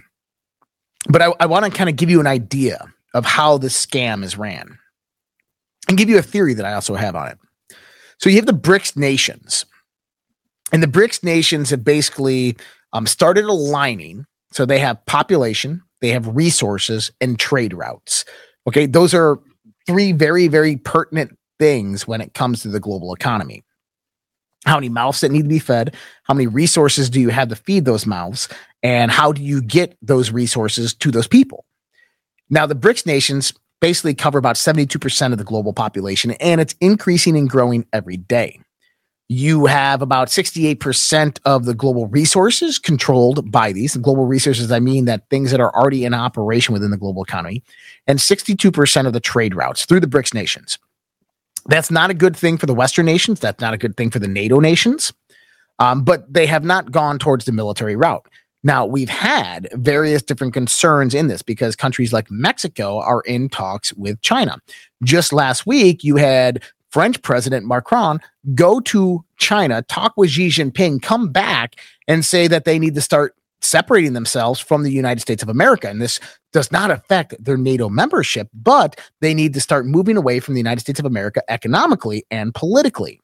[1.08, 4.24] But I, I want to kind of give you an idea of how this scam
[4.24, 4.78] is ran
[5.88, 7.38] and give you a theory that I also have on it.
[8.18, 9.66] So you have the BRICS nations,
[10.72, 12.56] and the BRICS nations have basically
[12.92, 14.24] um, started aligning.
[14.52, 18.24] So they have population, they have resources, and trade routes.
[18.66, 19.40] Okay, those are
[19.86, 23.64] three very, very pertinent things when it comes to the global economy.
[24.64, 25.94] How many mouths that need to be fed?
[26.24, 28.48] How many resources do you have to feed those mouths?
[28.82, 31.64] And how do you get those resources to those people?
[32.50, 37.36] Now, the BRICS nations basically cover about 72% of the global population, and it's increasing
[37.36, 38.60] and growing every day.
[39.28, 43.94] You have about 68% of the global resources controlled by these.
[43.94, 47.22] The global resources, I mean that things that are already in operation within the global
[47.22, 47.62] economy,
[48.06, 50.78] and 62% of the trade routes through the BRICS nations.
[51.66, 53.40] That's not a good thing for the Western nations.
[53.40, 55.12] That's not a good thing for the NATO nations.
[55.78, 58.28] Um, but they have not gone towards the military route.
[58.62, 63.92] Now, we've had various different concerns in this because countries like Mexico are in talks
[63.92, 64.58] with China.
[65.02, 68.20] Just last week, you had French President Macron
[68.54, 71.74] go to China, talk with Xi Jinping, come back
[72.08, 73.34] and say that they need to start
[73.64, 75.88] separating themselves from the United States of America.
[75.88, 76.20] And this
[76.52, 80.60] does not affect their NATO membership, but they need to start moving away from the
[80.60, 83.20] United States of America economically and politically.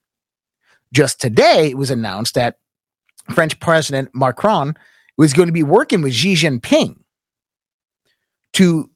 [0.93, 2.59] Just today, it was announced that
[3.32, 4.74] French President Macron
[5.16, 6.97] was going to be working with Xi Jinping
[8.55, 8.91] to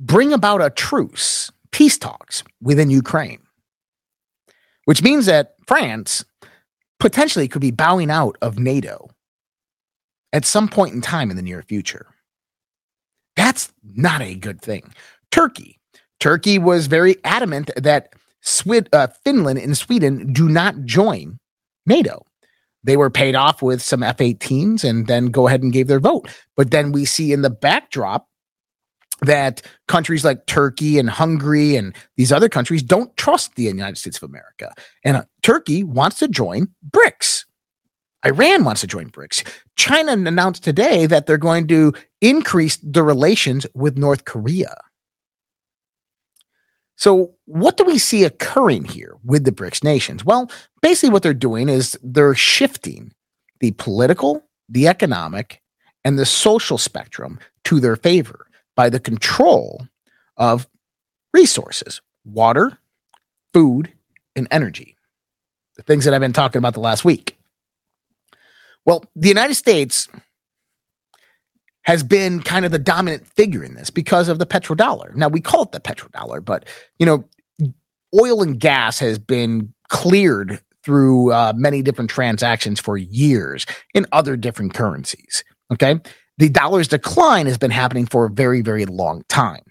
[0.00, 3.40] bring about a truce, peace talks within Ukraine,
[4.86, 6.24] which means that France
[6.98, 9.08] potentially could be bowing out of NATO
[10.32, 12.06] at some point in time in the near future.
[13.36, 14.92] That's not a good thing.
[15.30, 15.78] Turkey.
[16.20, 18.12] Turkey was very adamant that
[18.92, 21.38] uh, Finland and Sweden do not join
[21.86, 22.24] NATO
[22.84, 26.00] they were paid off with some F 18s and then go ahead and gave their
[26.00, 26.28] vote.
[26.56, 28.28] But then we see in the backdrop
[29.20, 34.16] that countries like Turkey and Hungary and these other countries don't trust the United States
[34.16, 34.72] of America.
[35.04, 37.44] And uh, Turkey wants to join BRICS.
[38.24, 39.44] Iran wants to join BRICS.
[39.78, 44.76] China announced today that they're going to increase the relations with North Korea.
[46.96, 50.24] So, what do we see occurring here with the BRICS nations?
[50.24, 50.50] Well,
[50.82, 53.12] basically, what they're doing is they're shifting
[53.60, 55.62] the political, the economic,
[56.04, 59.86] and the social spectrum to their favor by the control
[60.36, 60.66] of
[61.32, 62.78] resources water,
[63.54, 63.92] food,
[64.34, 64.96] and energy.
[65.76, 67.37] The things that I've been talking about the last week.
[68.84, 70.08] Well, the United States
[71.82, 75.14] has been kind of the dominant figure in this because of the petrodollar.
[75.14, 76.66] Now we call it the petrodollar, but
[76.98, 77.24] you know,
[78.18, 84.36] oil and gas has been cleared through uh, many different transactions for years in other
[84.36, 85.44] different currencies.
[85.72, 86.00] Okay,
[86.38, 89.62] the dollar's decline has been happening for a very, very long time.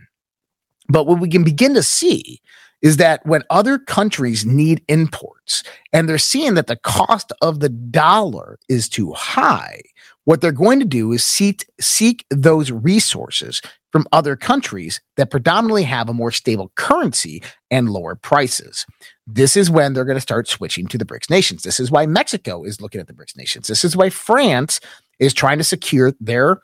[0.90, 2.42] But what we can begin to see
[2.82, 5.64] is that when other countries need imports
[5.94, 9.82] and they're seeing that the cost of the dollar is too high,
[10.26, 13.62] what they're going to do is seek, seek those resources
[13.92, 18.86] from other countries that predominantly have a more stable currency and lower prices.
[19.26, 21.64] This is when they're going to start switching to the BRICS nations.
[21.64, 23.68] This is why Mexico is looking at the BRICS nations.
[23.68, 24.82] This is why France
[25.20, 26.62] is trying to secure their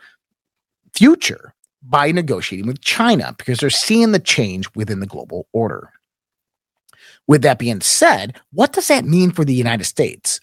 [0.93, 5.89] future by negotiating with China because they're seeing the change within the global order.
[7.27, 10.39] With that being said, what does that mean for the United States?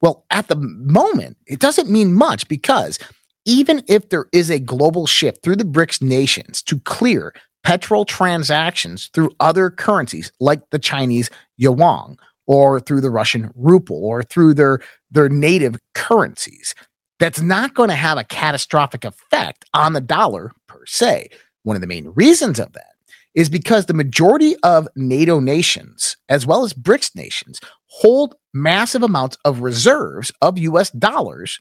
[0.00, 2.98] Well, at the moment, it doesn't mean much because
[3.44, 9.08] even if there is a global shift through the BRICS nations to clear petrol transactions
[9.14, 12.16] through other currencies like the Chinese yuan
[12.46, 14.80] or through the Russian ruble or through their,
[15.10, 16.74] their native currencies,
[17.18, 21.28] that's not going to have a catastrophic effect on the dollar per se.
[21.62, 22.93] One of the main reasons of that
[23.34, 29.36] is because the majority of NATO nations, as well as BRICS nations, hold massive amounts
[29.44, 31.60] of reserves of US dollars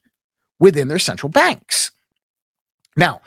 [0.60, 1.92] within their central banks.
[2.96, 3.22] Now,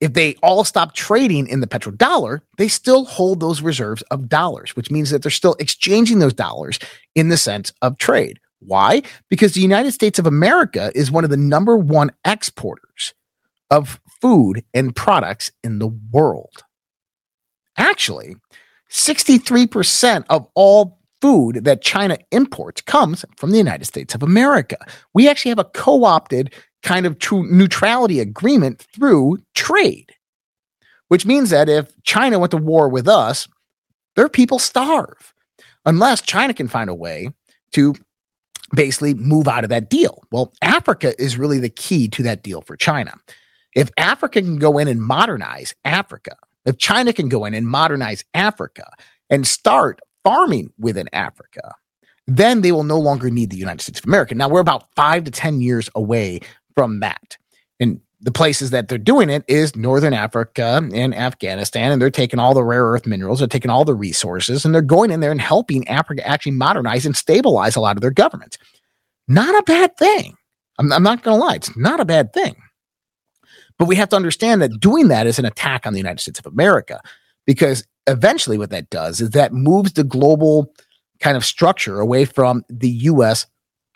[0.00, 4.76] if they all stop trading in the petrodollar, they still hold those reserves of dollars,
[4.76, 6.78] which means that they're still exchanging those dollars
[7.16, 8.38] in the sense of trade.
[8.60, 9.02] Why?
[9.28, 13.12] Because the United States of America is one of the number one exporters
[13.70, 16.64] of food and products in the world.
[17.78, 18.36] Actually,
[18.90, 24.76] 63% of all food that China imports comes from the United States of America.
[25.14, 30.12] We actually have a co opted kind of true neutrality agreement through trade,
[31.08, 33.48] which means that if China went to war with us,
[34.16, 35.34] their people starve
[35.84, 37.30] unless China can find a way
[37.72, 37.94] to
[38.74, 40.22] basically move out of that deal.
[40.30, 43.14] Well, Africa is really the key to that deal for China.
[43.74, 46.36] If Africa can go in and modernize Africa,
[46.68, 48.90] if China can go in and modernize Africa
[49.30, 51.74] and start farming within Africa,
[52.26, 54.34] then they will no longer need the United States of America.
[54.34, 56.40] Now, we're about five to 10 years away
[56.76, 57.38] from that.
[57.80, 62.38] And the places that they're doing it is Northern Africa and Afghanistan, and they're taking
[62.38, 65.30] all the rare earth minerals, they're taking all the resources, and they're going in there
[65.30, 68.58] and helping Africa actually modernize and stabilize a lot of their governments.
[69.26, 70.36] Not a bad thing.
[70.78, 72.56] I'm, I'm not going to lie, it's not a bad thing.
[73.78, 76.38] But we have to understand that doing that is an attack on the United States
[76.38, 77.00] of America
[77.46, 80.72] because eventually what that does is that moves the global
[81.20, 83.46] kind of structure away from the US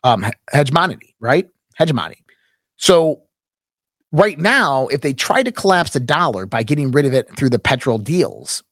[0.05, 1.49] um, hegemony, right?
[1.77, 2.17] Hegemony.
[2.77, 3.23] So
[4.13, 7.51] right now, if they try to collapse the dollar by getting rid of it through
[7.51, 8.63] the petrol deals,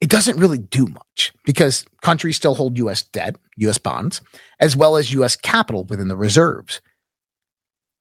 [0.00, 4.20] it doesn't really do much because countries still hold US debt, US bonds,
[4.60, 6.80] as well as US capital within the reserves.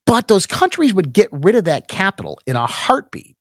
[0.06, 3.36] But those countries would get rid of that capital in a heartbeat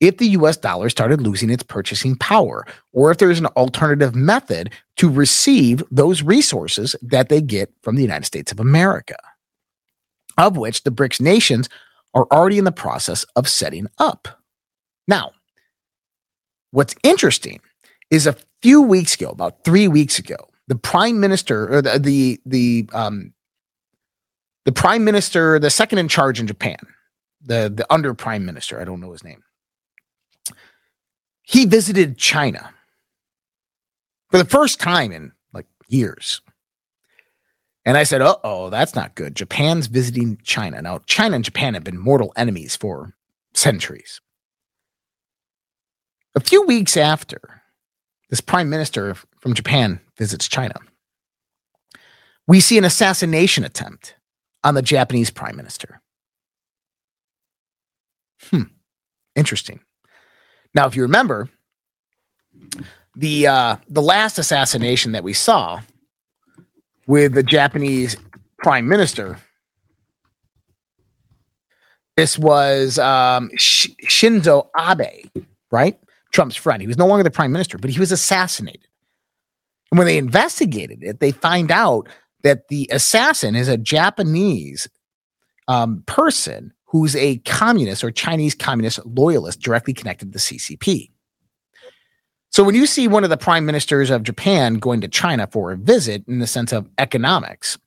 [0.00, 4.72] if the US dollar started losing its purchasing power, or if there's an alternative method
[4.96, 9.16] to receive those resources that they get from the United States of America,
[10.36, 11.68] of which the BRICS nations
[12.14, 14.28] are already in the process of setting up.
[15.06, 15.32] Now,
[16.70, 17.60] what's interesting
[18.10, 20.36] is a few weeks ago, about three weeks ago,
[20.68, 23.32] the prime minister or the the the um,
[24.68, 26.76] the prime minister, the second in charge in Japan,
[27.40, 29.42] the the under prime minister, I don't know his name.
[31.40, 32.74] He visited China
[34.30, 36.42] for the first time in like years.
[37.86, 39.34] And I said, "Uh oh, that's not good.
[39.34, 40.98] Japan's visiting China now.
[41.06, 43.14] China and Japan have been mortal enemies for
[43.54, 44.20] centuries."
[46.34, 47.62] A few weeks after
[48.28, 50.74] this prime minister from Japan visits China,
[52.46, 54.14] we see an assassination attempt
[54.64, 56.00] on the Japanese prime minister.
[58.50, 58.62] Hmm,
[59.34, 59.80] interesting.
[60.74, 61.48] Now, if you remember,
[63.16, 65.80] the uh, the last assassination that we saw
[67.06, 68.16] with the Japanese
[68.58, 69.38] prime minister,
[72.16, 75.30] this was um, Sh- Shinzo Abe,
[75.70, 75.98] right?
[76.32, 76.80] Trump's friend.
[76.80, 78.86] He was no longer the prime minister, but he was assassinated.
[79.90, 82.08] And when they investigated it, they find out
[82.42, 84.88] that the assassin is a Japanese
[85.66, 91.10] um, person who's a communist or Chinese communist loyalist directly connected to the CCP.
[92.50, 95.70] So when you see one of the prime ministers of Japan going to China for
[95.70, 97.78] a visit in the sense of economics,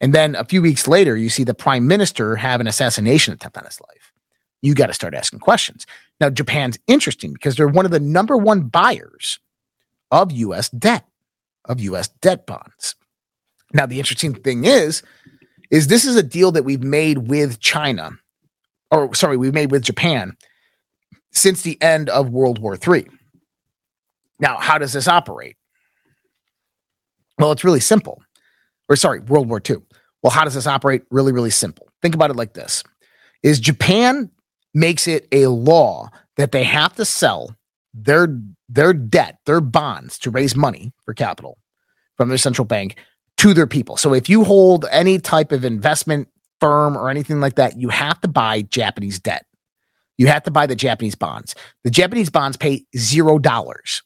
[0.00, 3.56] and then a few weeks later you see the prime minister have an assassination attempt
[3.56, 4.12] on his life,
[4.60, 5.86] you got to start asking questions.
[6.20, 9.40] Now Japan's interesting because they're one of the number one buyers
[10.10, 11.06] of US debt,
[11.64, 12.94] of US debt bonds.
[13.72, 15.02] Now, the interesting thing is,
[15.70, 18.10] is this is a deal that we've made with China,
[18.90, 20.36] or sorry, we've made with Japan
[21.32, 23.06] since the end of World War III.
[24.40, 25.56] Now, how does this operate?
[27.38, 28.22] Well, it's really simple.
[28.88, 29.76] Or sorry, World War II.
[30.22, 31.02] Well, how does this operate?
[31.10, 31.88] Really, really simple.
[32.00, 32.82] Think about it like this:
[33.42, 34.30] is Japan
[34.74, 37.54] makes it a law that they have to sell
[37.92, 38.28] their
[38.68, 41.58] their debt, their bonds to raise money for capital
[42.16, 42.96] from their central bank
[43.38, 43.96] to their people.
[43.96, 46.28] So if you hold any type of investment
[46.60, 49.46] firm or anything like that, you have to buy Japanese debt.
[50.18, 51.54] You have to buy the Japanese bonds.
[51.84, 54.02] The Japanese bonds pay zero dollars,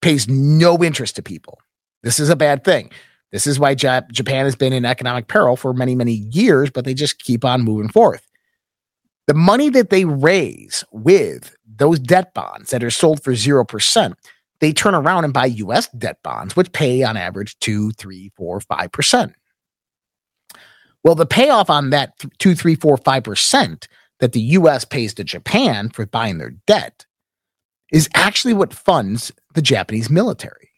[0.00, 1.58] pays no interest to people.
[2.02, 2.90] This is a bad thing.
[3.30, 6.84] This is why Jap- Japan has been in economic peril for many, many years, but
[6.84, 8.26] they just keep on moving forth.
[9.26, 14.14] The money that they raise with those debt bonds that are sold for 0%
[14.60, 18.60] they turn around and buy US debt bonds, which pay on average two, three, four,
[18.60, 19.34] five percent.
[21.02, 23.88] Well, the payoff on that two, three, four, five percent
[24.20, 27.04] that the US pays to Japan for buying their debt
[27.92, 30.70] is actually what funds the Japanese military.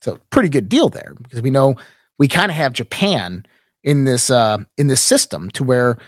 [0.00, 1.74] So pretty good deal there because we know
[2.18, 3.44] we kind of have Japan
[3.82, 5.98] in this uh, in this system to where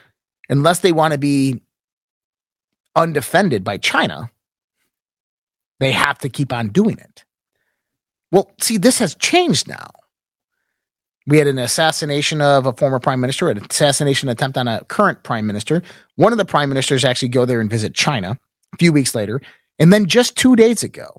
[0.49, 1.61] unless they want to be
[2.97, 4.31] undefended by China,
[5.81, 7.25] they have to keep on doing it.
[8.31, 9.89] Well, see, this has changed now.
[11.27, 15.23] We had an assassination of a former prime minister, an assassination attempt on a current
[15.25, 15.83] prime minister.
[16.17, 18.39] One of the prime ministers actually go there and visit China.
[18.73, 19.41] A few weeks later,
[19.79, 21.17] And then just two days ago,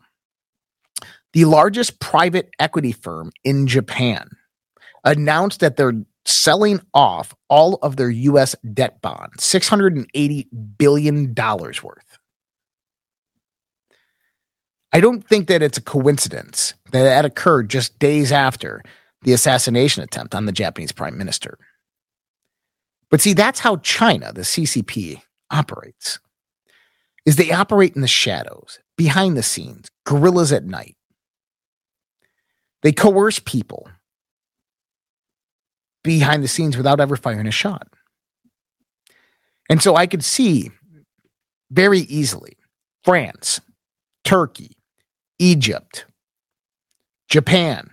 [1.33, 4.29] the largest private equity firm in Japan
[5.03, 5.93] announced that they're
[6.25, 10.47] selling off all of their US debt bonds, $680
[10.77, 12.08] billion worth.
[14.91, 18.81] I don't think that it's a coincidence that that occurred just days after
[19.21, 21.57] the assassination attempt on the Japanese prime minister.
[23.11, 25.21] But see, that's how China, the CCP,
[25.51, 26.19] operates.
[27.25, 30.95] Is they operate in the shadows, behind the scenes, guerrillas at night.
[32.81, 33.89] They coerce people
[36.03, 37.87] behind the scenes without ever firing a shot.
[39.69, 40.71] And so I could see
[41.69, 42.57] very easily
[43.03, 43.59] France,
[44.23, 44.78] Turkey,
[45.39, 46.05] Egypt,
[47.29, 47.89] Japan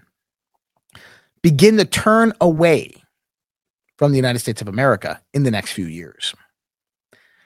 [1.42, 2.92] begin to turn away
[3.96, 6.34] from the United States of America in the next few years.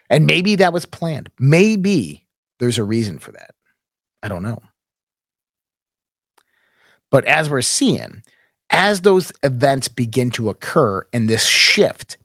[0.08, 1.30] And maybe that was planned.
[1.38, 2.26] Maybe
[2.58, 3.54] there's a reason for that.
[4.22, 4.60] I don't know.
[7.10, 8.22] But as we're seeing,
[8.70, 12.16] as those events begin to occur and this shift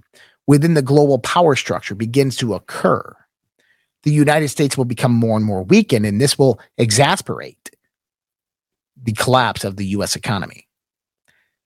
[0.48, 3.16] within the global power structure begins to occur,
[4.06, 7.72] the United States will become more and more weakened, and this will exasperate
[9.02, 10.68] the collapse of the US economy.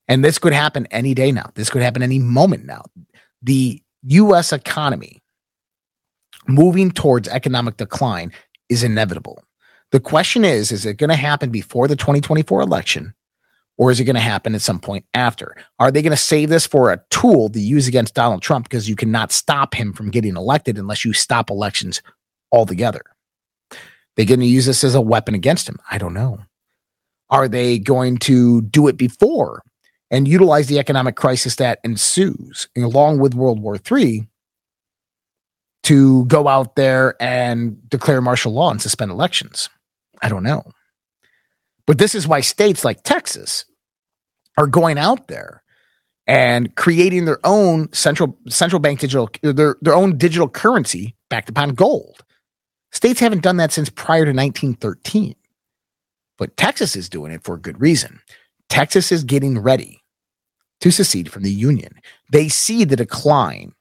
[0.07, 1.51] And this could happen any day now.
[1.53, 2.83] This could happen any moment now.
[3.43, 5.21] The US economy
[6.47, 8.31] moving towards economic decline
[8.69, 9.43] is inevitable.
[9.91, 13.13] The question is is it going to happen before the 2024 election
[13.77, 15.55] or is it going to happen at some point after?
[15.79, 18.89] Are they going to save this for a tool to use against Donald Trump because
[18.89, 22.01] you cannot stop him from getting elected unless you stop elections
[22.51, 23.01] altogether?
[24.15, 25.77] They're going to use this as a weapon against him.
[25.89, 26.39] I don't know.
[27.29, 29.63] Are they going to do it before
[30.11, 34.27] and utilize the economic crisis that ensues along with World War III
[35.83, 39.69] to go out there and declare martial law and suspend elections?
[40.21, 40.63] I don't know.
[41.85, 43.65] But this is why states like Texas
[44.57, 45.63] are going out there
[46.27, 51.69] and creating their own central central bank digital their, their own digital currency backed upon
[51.69, 52.23] gold.
[52.91, 55.35] States haven't done that since prior to 1913.
[56.37, 58.19] But Texas is doing it for a good reason.
[58.69, 60.01] Texas is getting ready
[60.81, 61.93] to secede from the Union.
[62.31, 63.73] They see the decline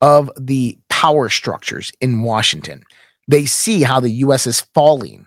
[0.00, 2.82] of the power structures in Washington.
[3.28, 5.26] They see how the US is falling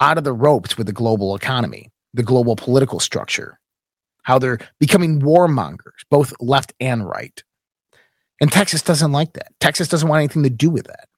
[0.00, 3.58] out of the ropes with the global economy, the global political structure,
[4.22, 7.42] how they're becoming warmongers, both left and right.
[8.40, 9.52] And Texas doesn't like that.
[9.60, 11.08] Texas doesn't want anything to do with that.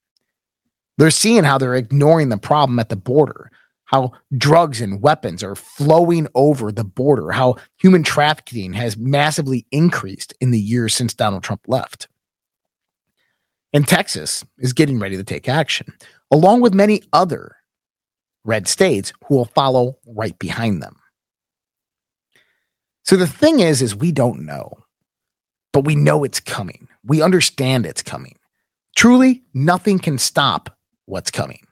[0.98, 3.50] They're seeing how they're ignoring the problem at the border,
[3.84, 10.34] how drugs and weapons are flowing over the border, how human trafficking has massively increased
[10.40, 12.08] in the years since Donald Trump left.
[13.72, 15.92] And Texas is getting ready to take action,
[16.30, 17.56] along with many other
[18.44, 20.96] red states who will follow right behind them.
[23.04, 24.72] So the thing is, is we don't know,
[25.72, 26.88] but we know it's coming.
[27.04, 28.36] We understand it's coming.
[28.96, 30.75] Truly, nothing can stop
[31.06, 31.66] what's coming.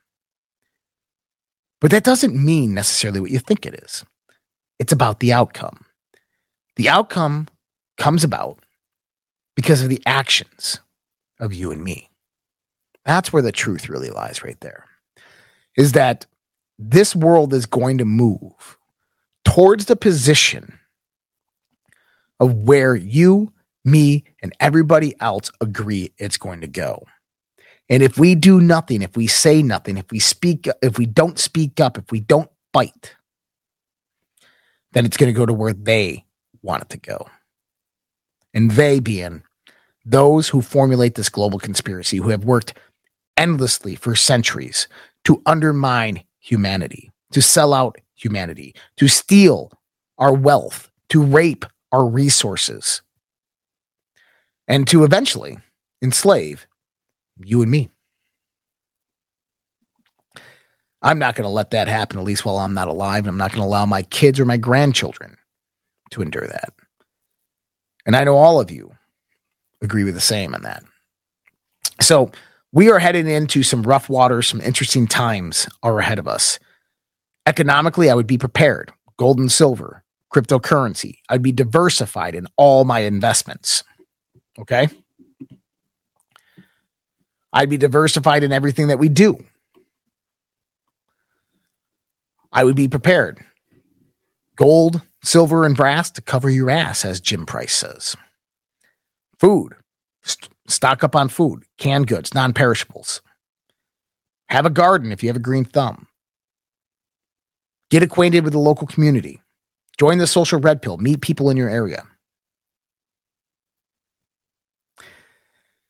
[1.80, 4.04] But that doesn't mean necessarily what you think it is.
[4.78, 5.84] It's about the outcome.
[6.76, 7.48] The outcome
[7.98, 8.58] comes about
[9.54, 10.80] because of the actions
[11.38, 12.10] of you and me.
[13.04, 14.86] That's where the truth really lies right there.
[15.76, 16.26] Is that
[16.78, 18.78] this world is going to move
[19.44, 20.78] towards the position
[22.40, 23.52] of where you,
[23.84, 27.04] me, and everybody else agree it's going to go.
[27.88, 31.38] And if we do nothing, if we say nothing, if we speak, if we don't
[31.38, 33.14] speak up, if we don't fight,
[34.92, 36.24] then it's going to go to where they
[36.62, 37.28] want it to go.
[38.54, 39.42] And they being
[40.04, 42.74] those who formulate this global conspiracy, who have worked
[43.36, 44.86] endlessly for centuries
[45.24, 49.72] to undermine humanity, to sell out humanity, to steal
[50.18, 53.02] our wealth, to rape our resources,
[54.68, 55.58] and to eventually
[56.02, 56.66] enslave
[57.38, 57.90] you and me.
[61.02, 63.24] I'm not going to let that happen, at least while I'm not alive.
[63.24, 65.36] And I'm not going to allow my kids or my grandchildren
[66.10, 66.72] to endure that.
[68.06, 68.92] And I know all of you
[69.82, 70.82] agree with the same on that.
[72.00, 72.30] So
[72.72, 76.58] we are heading into some rough waters, some interesting times are ahead of us.
[77.46, 78.90] Economically, I would be prepared.
[79.18, 80.02] Gold and silver,
[80.34, 81.18] cryptocurrency.
[81.28, 83.84] I'd be diversified in all my investments.
[84.58, 84.88] Okay.
[87.54, 89.44] I'd be diversified in everything that we do.
[92.52, 93.44] I would be prepared.
[94.56, 98.16] Gold, silver, and brass to cover your ass, as Jim Price says.
[99.40, 99.74] Food,
[100.24, 103.22] St- stock up on food, canned goods, non perishables.
[104.50, 106.08] Have a garden if you have a green thumb.
[107.90, 109.42] Get acquainted with the local community.
[109.98, 110.98] Join the social red pill.
[110.98, 112.04] Meet people in your area.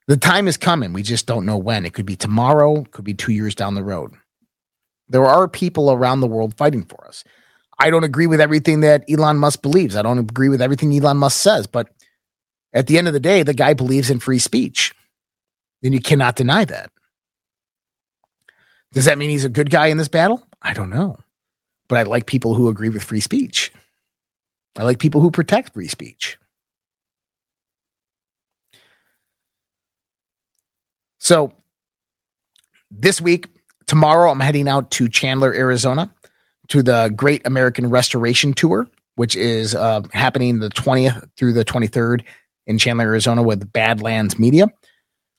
[0.06, 0.92] The time is coming.
[0.92, 1.86] We just don't know when.
[1.86, 4.14] It could be tomorrow, it could be two years down the road.
[5.08, 7.24] There are people around the world fighting for us.
[7.78, 9.96] I don't agree with everything that Elon Musk believes.
[9.96, 11.88] I don't agree with everything Elon Musk says, but
[12.72, 14.94] at the end of the day, the guy believes in free speech.
[15.82, 16.90] Then you cannot deny that.
[18.92, 20.46] Does that mean he's a good guy in this battle?
[20.62, 21.18] I don't know.
[21.88, 23.72] But I like people who agree with free speech.
[24.76, 26.38] I like people who protect free speech.
[31.24, 31.54] So
[32.90, 33.48] this week,
[33.86, 36.12] tomorrow, I'm heading out to Chandler, Arizona
[36.68, 42.24] to the Great American Restoration Tour, which is uh, happening the 20th through the 23rd
[42.66, 44.66] in Chandler, Arizona with Badlands Media.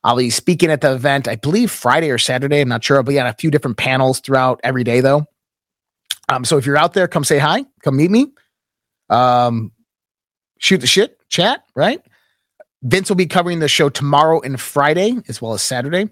[0.03, 2.61] I'll be speaking at the event, I believe Friday or Saturday.
[2.61, 2.97] I'm not sure.
[2.97, 5.27] I'll be on a few different panels throughout every day, though.
[6.29, 8.33] Um, so if you're out there, come say hi, come meet me,
[9.11, 9.71] um,
[10.57, 12.01] shoot the shit, chat, right?
[12.85, 16.07] Vince will be covering the show tomorrow and Friday, as well as Saturday.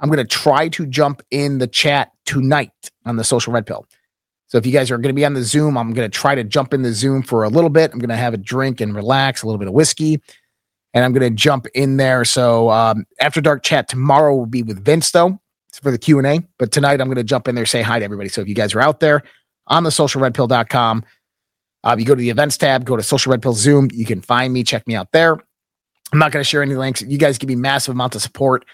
[0.00, 3.86] I'm going to try to jump in the chat tonight on the social red pill.
[4.48, 6.34] So if you guys are going to be on the Zoom, I'm going to try
[6.34, 7.92] to jump in the Zoom for a little bit.
[7.92, 10.20] I'm going to have a drink and relax, a little bit of whiskey,
[10.92, 12.24] and I'm going to jump in there.
[12.24, 15.40] So um, after dark chat tomorrow will be with Vince though
[15.80, 16.40] for the Q and A.
[16.58, 18.28] But tonight I'm going to jump in there, say hi to everybody.
[18.28, 19.22] So if you guys are out there
[19.68, 21.04] on the socialredpill.com,
[21.84, 23.88] uh, you go to the events tab, go to social red pill Zoom.
[23.92, 25.38] You can find me, check me out there.
[26.12, 27.02] I'm not going to share any links.
[27.02, 28.64] You guys give me massive amounts of support.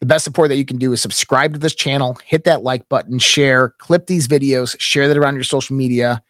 [0.00, 2.88] The best support that you can do is subscribe to this channel, hit that like
[2.88, 6.22] button, share, clip these videos, share that around your social media.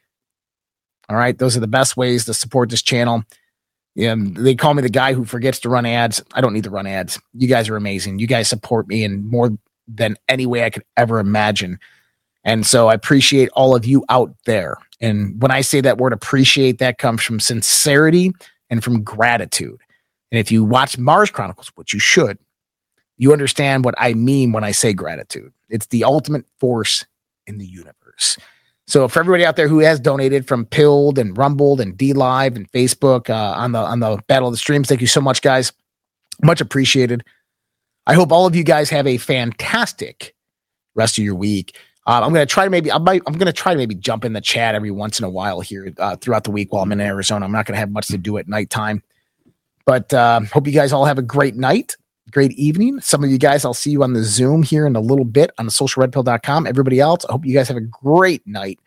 [1.08, 1.36] All right.
[1.36, 3.22] Those are the best ways to support this channel.
[3.94, 6.22] Yeah, they call me the guy who forgets to run ads.
[6.34, 7.18] I don't need to run ads.
[7.32, 8.18] You guys are amazing.
[8.18, 9.56] You guys support me in more
[9.88, 11.78] than any way I could ever imagine.
[12.44, 14.76] And so I appreciate all of you out there.
[15.00, 18.32] And when I say that word appreciate, that comes from sincerity
[18.68, 19.80] and from gratitude.
[20.30, 22.38] And if you watch Mars Chronicles, which you should,
[23.16, 25.52] you understand what I mean when I say gratitude.
[25.68, 27.04] It's the ultimate force
[27.46, 28.36] in the universe.
[28.86, 32.70] So for everybody out there who has donated from Pilled and Rumbled and DLive and
[32.70, 35.72] Facebook uh, on the on the Battle of the Streams, thank you so much, guys.
[36.42, 37.24] Much appreciated.
[38.06, 40.34] I hope all of you guys have a fantastic
[40.94, 41.76] rest of your week.
[42.06, 44.32] Uh, I'm to try to maybe I might, I'm to try to maybe jump in
[44.32, 47.00] the chat every once in a while here uh, throughout the week while I'm in
[47.00, 47.44] Arizona.
[47.44, 49.02] I'm not to have much to do at nighttime,
[49.86, 51.96] but uh, hope you guys all have a great night
[52.30, 53.00] great evening.
[53.00, 55.50] Some of you guys, I'll see you on the Zoom here in a little bit
[55.58, 56.66] on socialredpill.com.
[56.66, 58.78] Everybody else, I hope you guys have a great night.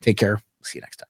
[0.00, 0.40] Take care.
[0.62, 1.08] See you next time.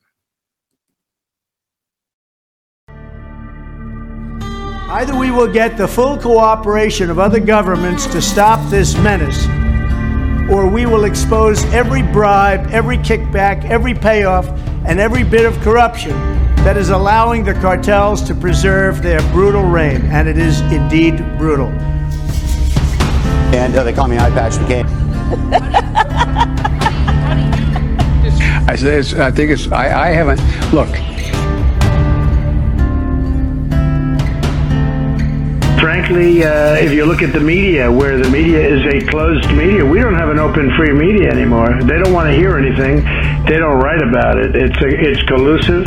[4.90, 9.46] Either we will get the full cooperation of other governments to stop this menace,
[10.50, 14.48] or we will expose every bribe, every kickback, every payoff,
[14.86, 16.12] and every bit of corruption
[16.64, 21.68] that is allowing the cartels to preserve their brutal reign, and it is indeed brutal.
[23.54, 24.86] And uh, they call me Eye Patch McCain.
[28.68, 29.66] I say it's, I think it's.
[29.72, 30.40] I, I haven't.
[30.74, 30.90] Look.
[35.80, 39.86] Frankly, uh, if you look at the media, where the media is a closed media,
[39.86, 41.82] we don't have an open, free media anymore.
[41.82, 42.96] They don't want to hear anything.
[43.46, 44.54] They don't write about it.
[44.54, 45.86] It's a, it's collusive.